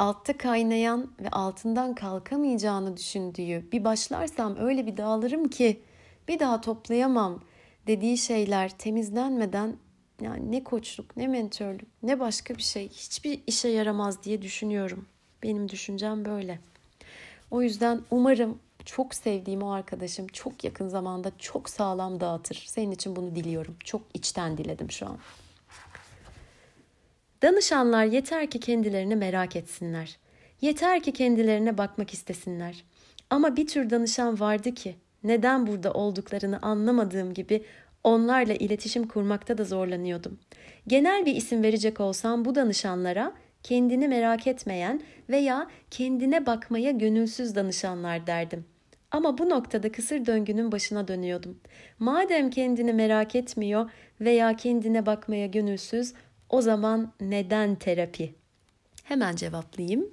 altta 0.05 0.37
kaynayan 0.37 1.11
ve 1.21 1.31
altından 1.31 1.95
kalkamayacağını 1.95 2.97
düşündüğü 2.97 3.73
bir 3.73 3.85
başlarsam 3.85 4.57
öyle 4.57 4.87
bir 4.87 4.97
dağılırım 4.97 5.49
ki 5.49 5.81
bir 6.29 6.39
daha 6.39 6.61
toplayamam 6.61 7.41
dediği 7.87 8.19
şeyler 8.19 8.71
temizlenmeden 8.71 9.77
yani 10.21 10.53
ne 10.53 10.65
koçluk 10.65 11.17
ne 11.17 11.27
mentörlük 11.27 11.89
ne 12.03 12.21
başka 12.21 12.55
bir 12.57 12.63
şey 12.63 12.89
hiçbir 12.89 13.41
işe 13.47 13.69
yaramaz 13.69 14.23
diye 14.23 14.43
düşünüyorum. 14.43 15.07
Benim 15.43 15.69
düşüncem 15.69 16.25
böyle. 16.25 16.59
O 17.51 17.63
yüzden 17.63 18.01
umarım 18.11 18.59
çok 18.85 19.15
sevdiğim 19.15 19.63
o 19.63 19.71
arkadaşım 19.71 20.27
çok 20.27 20.65
yakın 20.65 20.89
zamanda 20.89 21.33
çok 21.39 21.71
sağlam 21.71 22.21
dağıtır. 22.21 22.65
Senin 22.67 22.91
için 22.91 23.17
bunu 23.17 23.35
diliyorum. 23.35 23.77
Çok 23.85 24.03
içten 24.15 24.59
diledim 24.59 24.91
şu 24.91 25.07
an. 25.07 25.19
Danışanlar 27.43 28.05
yeter 28.05 28.51
ki 28.51 28.61
kendilerini 28.61 29.17
merak 29.17 29.57
etsinler. 29.57 30.19
Yeter 30.61 31.03
ki 31.03 31.13
kendilerine 31.13 31.79
bakmak 31.79 32.15
istesinler. 32.15 32.85
Ama 33.31 33.57
bir 33.57 33.67
tür 33.67 33.91
danışan 33.91 34.41
vardı 34.41 34.75
ki 34.75 34.95
neden 35.25 35.67
burada 35.67 35.93
olduklarını 35.93 36.59
anlamadığım 36.63 37.35
gibi 37.35 37.65
onlarla 38.05 38.55
iletişim 38.55 39.09
kurmakta 39.09 39.59
da 39.59 39.65
zorlanıyordum. 39.65 40.39
Genel 40.87 41.27
bir 41.27 41.37
isim 41.37 41.63
verecek 41.63 42.01
olsam 42.01 42.45
bu 42.45 42.55
danışanlara 42.55 43.33
kendini 43.63 44.09
merak 44.09 44.47
etmeyen 44.47 45.01
veya 45.31 45.71
kendine 45.91 46.47
bakmaya 46.47 46.91
gönülsüz 46.91 47.55
danışanlar 47.55 48.27
derdim. 48.27 48.65
Ama 49.11 49.39
bu 49.39 49.49
noktada 49.49 49.93
kısır 49.93 50.27
döngünün 50.27 50.73
başına 50.73 51.09
dönüyordum. 51.09 51.61
Madem 51.99 52.51
kendini 52.51 52.93
merak 52.93 53.35
etmiyor 53.35 53.91
veya 54.21 54.57
kendine 54.57 55.07
bakmaya 55.07 55.47
gönülsüz, 55.47 56.15
o 56.55 56.63
zaman 56.63 57.13
neden 57.21 57.75
terapi? 57.75 58.35
Hemen 59.05 59.37
cevaplayayım. 59.37 60.11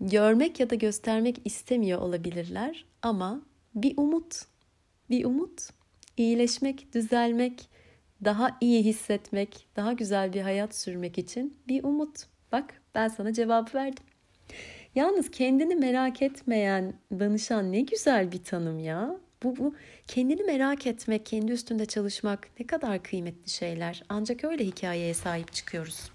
Görmek 0.00 0.60
ya 0.60 0.70
da 0.70 0.74
göstermek 0.74 1.40
istemiyor 1.44 2.00
olabilirler 2.00 2.84
ama 3.02 3.42
bir 3.74 3.94
umut. 3.96 4.34
Bir 5.10 5.24
umut. 5.24 5.68
İyileşmek, 6.16 6.94
düzelmek, 6.94 7.68
daha 8.24 8.56
iyi 8.60 8.84
hissetmek, 8.84 9.66
daha 9.76 9.92
güzel 9.92 10.32
bir 10.32 10.40
hayat 10.40 10.74
sürmek 10.74 11.18
için 11.18 11.56
bir 11.68 11.84
umut. 11.84 12.26
Bak 12.52 12.82
ben 12.94 13.08
sana 13.08 13.32
cevap 13.32 13.74
verdim. 13.74 14.04
Yalnız 14.94 15.30
kendini 15.30 15.76
merak 15.76 16.22
etmeyen 16.22 16.94
danışan 17.12 17.72
ne 17.72 17.80
güzel 17.80 18.32
bir 18.32 18.44
tanım 18.44 18.78
ya. 18.78 19.16
Bu, 19.42 19.56
bu 19.56 19.74
kendini 20.08 20.42
merak 20.42 20.86
etmek, 20.86 21.26
kendi 21.26 21.52
üstünde 21.52 21.86
çalışmak 21.86 22.48
ne 22.60 22.66
kadar 22.66 23.02
kıymetli 23.02 23.50
şeyler. 23.50 24.02
Ancak 24.08 24.44
öyle 24.44 24.66
hikayeye 24.66 25.14
sahip 25.14 25.52
çıkıyoruz. 25.52 26.10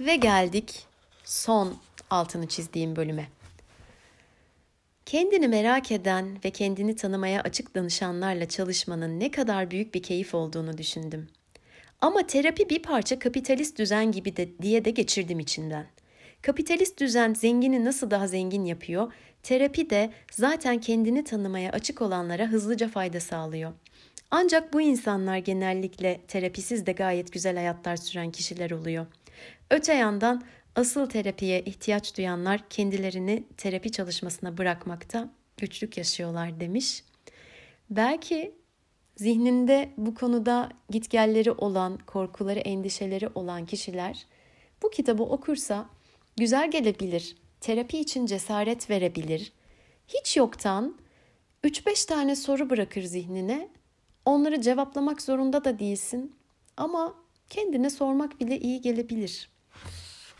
Ve 0.00 0.16
geldik 0.16 0.86
son 1.24 1.76
altını 2.10 2.48
çizdiğim 2.48 2.96
bölüme. 2.96 3.28
Kendini 5.06 5.48
merak 5.48 5.92
eden 5.92 6.38
ve 6.44 6.50
kendini 6.50 6.96
tanımaya 6.96 7.40
açık 7.40 7.74
danışanlarla 7.74 8.48
çalışmanın 8.48 9.20
ne 9.20 9.30
kadar 9.30 9.70
büyük 9.70 9.94
bir 9.94 10.02
keyif 10.02 10.34
olduğunu 10.34 10.78
düşündüm. 10.78 11.28
Ama 12.00 12.26
terapi 12.26 12.70
bir 12.70 12.82
parça 12.82 13.18
kapitalist 13.18 13.78
düzen 13.78 14.12
gibi 14.12 14.36
de 14.36 14.58
diye 14.58 14.84
de 14.84 14.90
geçirdim 14.90 15.40
içinden. 15.40 15.86
Kapitalist 16.42 17.00
düzen 17.00 17.34
zengini 17.34 17.84
nasıl 17.84 18.10
daha 18.10 18.28
zengin 18.28 18.64
yapıyor? 18.64 19.12
Terapi 19.46 19.90
de 19.90 20.10
zaten 20.30 20.80
kendini 20.80 21.24
tanımaya 21.24 21.70
açık 21.72 22.02
olanlara 22.02 22.46
hızlıca 22.46 22.88
fayda 22.88 23.20
sağlıyor. 23.20 23.72
Ancak 24.30 24.72
bu 24.72 24.80
insanlar 24.80 25.36
genellikle 25.36 26.20
terapisiz 26.28 26.86
de 26.86 26.92
gayet 26.92 27.32
güzel 27.32 27.56
hayatlar 27.56 27.96
süren 27.96 28.30
kişiler 28.30 28.70
oluyor. 28.70 29.06
Öte 29.70 29.94
yandan 29.94 30.44
asıl 30.76 31.06
terapiye 31.06 31.62
ihtiyaç 31.62 32.16
duyanlar 32.16 32.68
kendilerini 32.70 33.44
terapi 33.56 33.92
çalışmasına 33.92 34.58
bırakmakta 34.58 35.30
güçlük 35.56 35.98
yaşıyorlar 35.98 36.60
demiş. 36.60 37.04
Belki 37.90 38.54
zihninde 39.16 39.90
bu 39.96 40.14
konuda 40.14 40.70
gitgelleri 40.90 41.52
olan, 41.52 41.98
korkuları, 42.06 42.58
endişeleri 42.58 43.28
olan 43.34 43.66
kişiler 43.66 44.26
bu 44.82 44.90
kitabı 44.90 45.22
okursa 45.22 45.88
güzel 46.36 46.70
gelebilir. 46.70 47.45
Terapi 47.66 47.98
için 47.98 48.26
cesaret 48.26 48.90
verebilir. 48.90 49.52
Hiç 50.08 50.36
yoktan 50.36 50.94
3-5 51.64 52.08
tane 52.08 52.36
soru 52.36 52.70
bırakır 52.70 53.02
zihnine. 53.02 53.68
Onları 54.24 54.60
cevaplamak 54.60 55.22
zorunda 55.22 55.64
da 55.64 55.78
değilsin 55.78 56.36
ama 56.76 57.14
kendine 57.50 57.90
sormak 57.90 58.40
bile 58.40 58.58
iyi 58.58 58.80
gelebilir. 58.80 59.50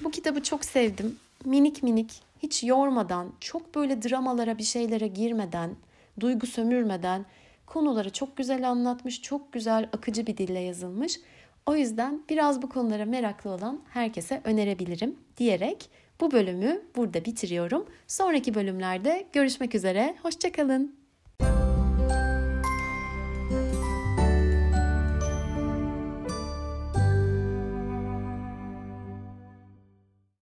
Bu 0.02 0.10
kitabı 0.10 0.42
çok 0.42 0.64
sevdim. 0.64 1.16
Minik 1.44 1.82
minik, 1.82 2.22
hiç 2.42 2.64
yormadan, 2.64 3.32
çok 3.40 3.74
böyle 3.74 4.02
dramalara 4.02 4.58
bir 4.58 4.62
şeylere 4.62 5.06
girmeden, 5.06 5.76
duygu 6.20 6.46
sömürmeden 6.46 7.26
konuları 7.66 8.12
çok 8.12 8.36
güzel 8.36 8.70
anlatmış, 8.70 9.22
çok 9.22 9.52
güzel 9.52 9.88
akıcı 9.92 10.26
bir 10.26 10.36
dille 10.36 10.60
yazılmış. 10.60 11.20
O 11.66 11.76
yüzden 11.76 12.22
biraz 12.28 12.62
bu 12.62 12.68
konulara 12.68 13.04
meraklı 13.04 13.50
olan 13.50 13.80
herkese 13.88 14.40
önerebilirim 14.44 15.18
diyerek 15.36 15.90
bu 16.20 16.30
bölümü 16.30 16.82
burada 16.96 17.24
bitiriyorum. 17.24 17.86
Sonraki 18.06 18.54
bölümlerde 18.54 19.26
görüşmek 19.32 19.74
üzere. 19.74 20.16
Hoşçakalın. 20.22 21.05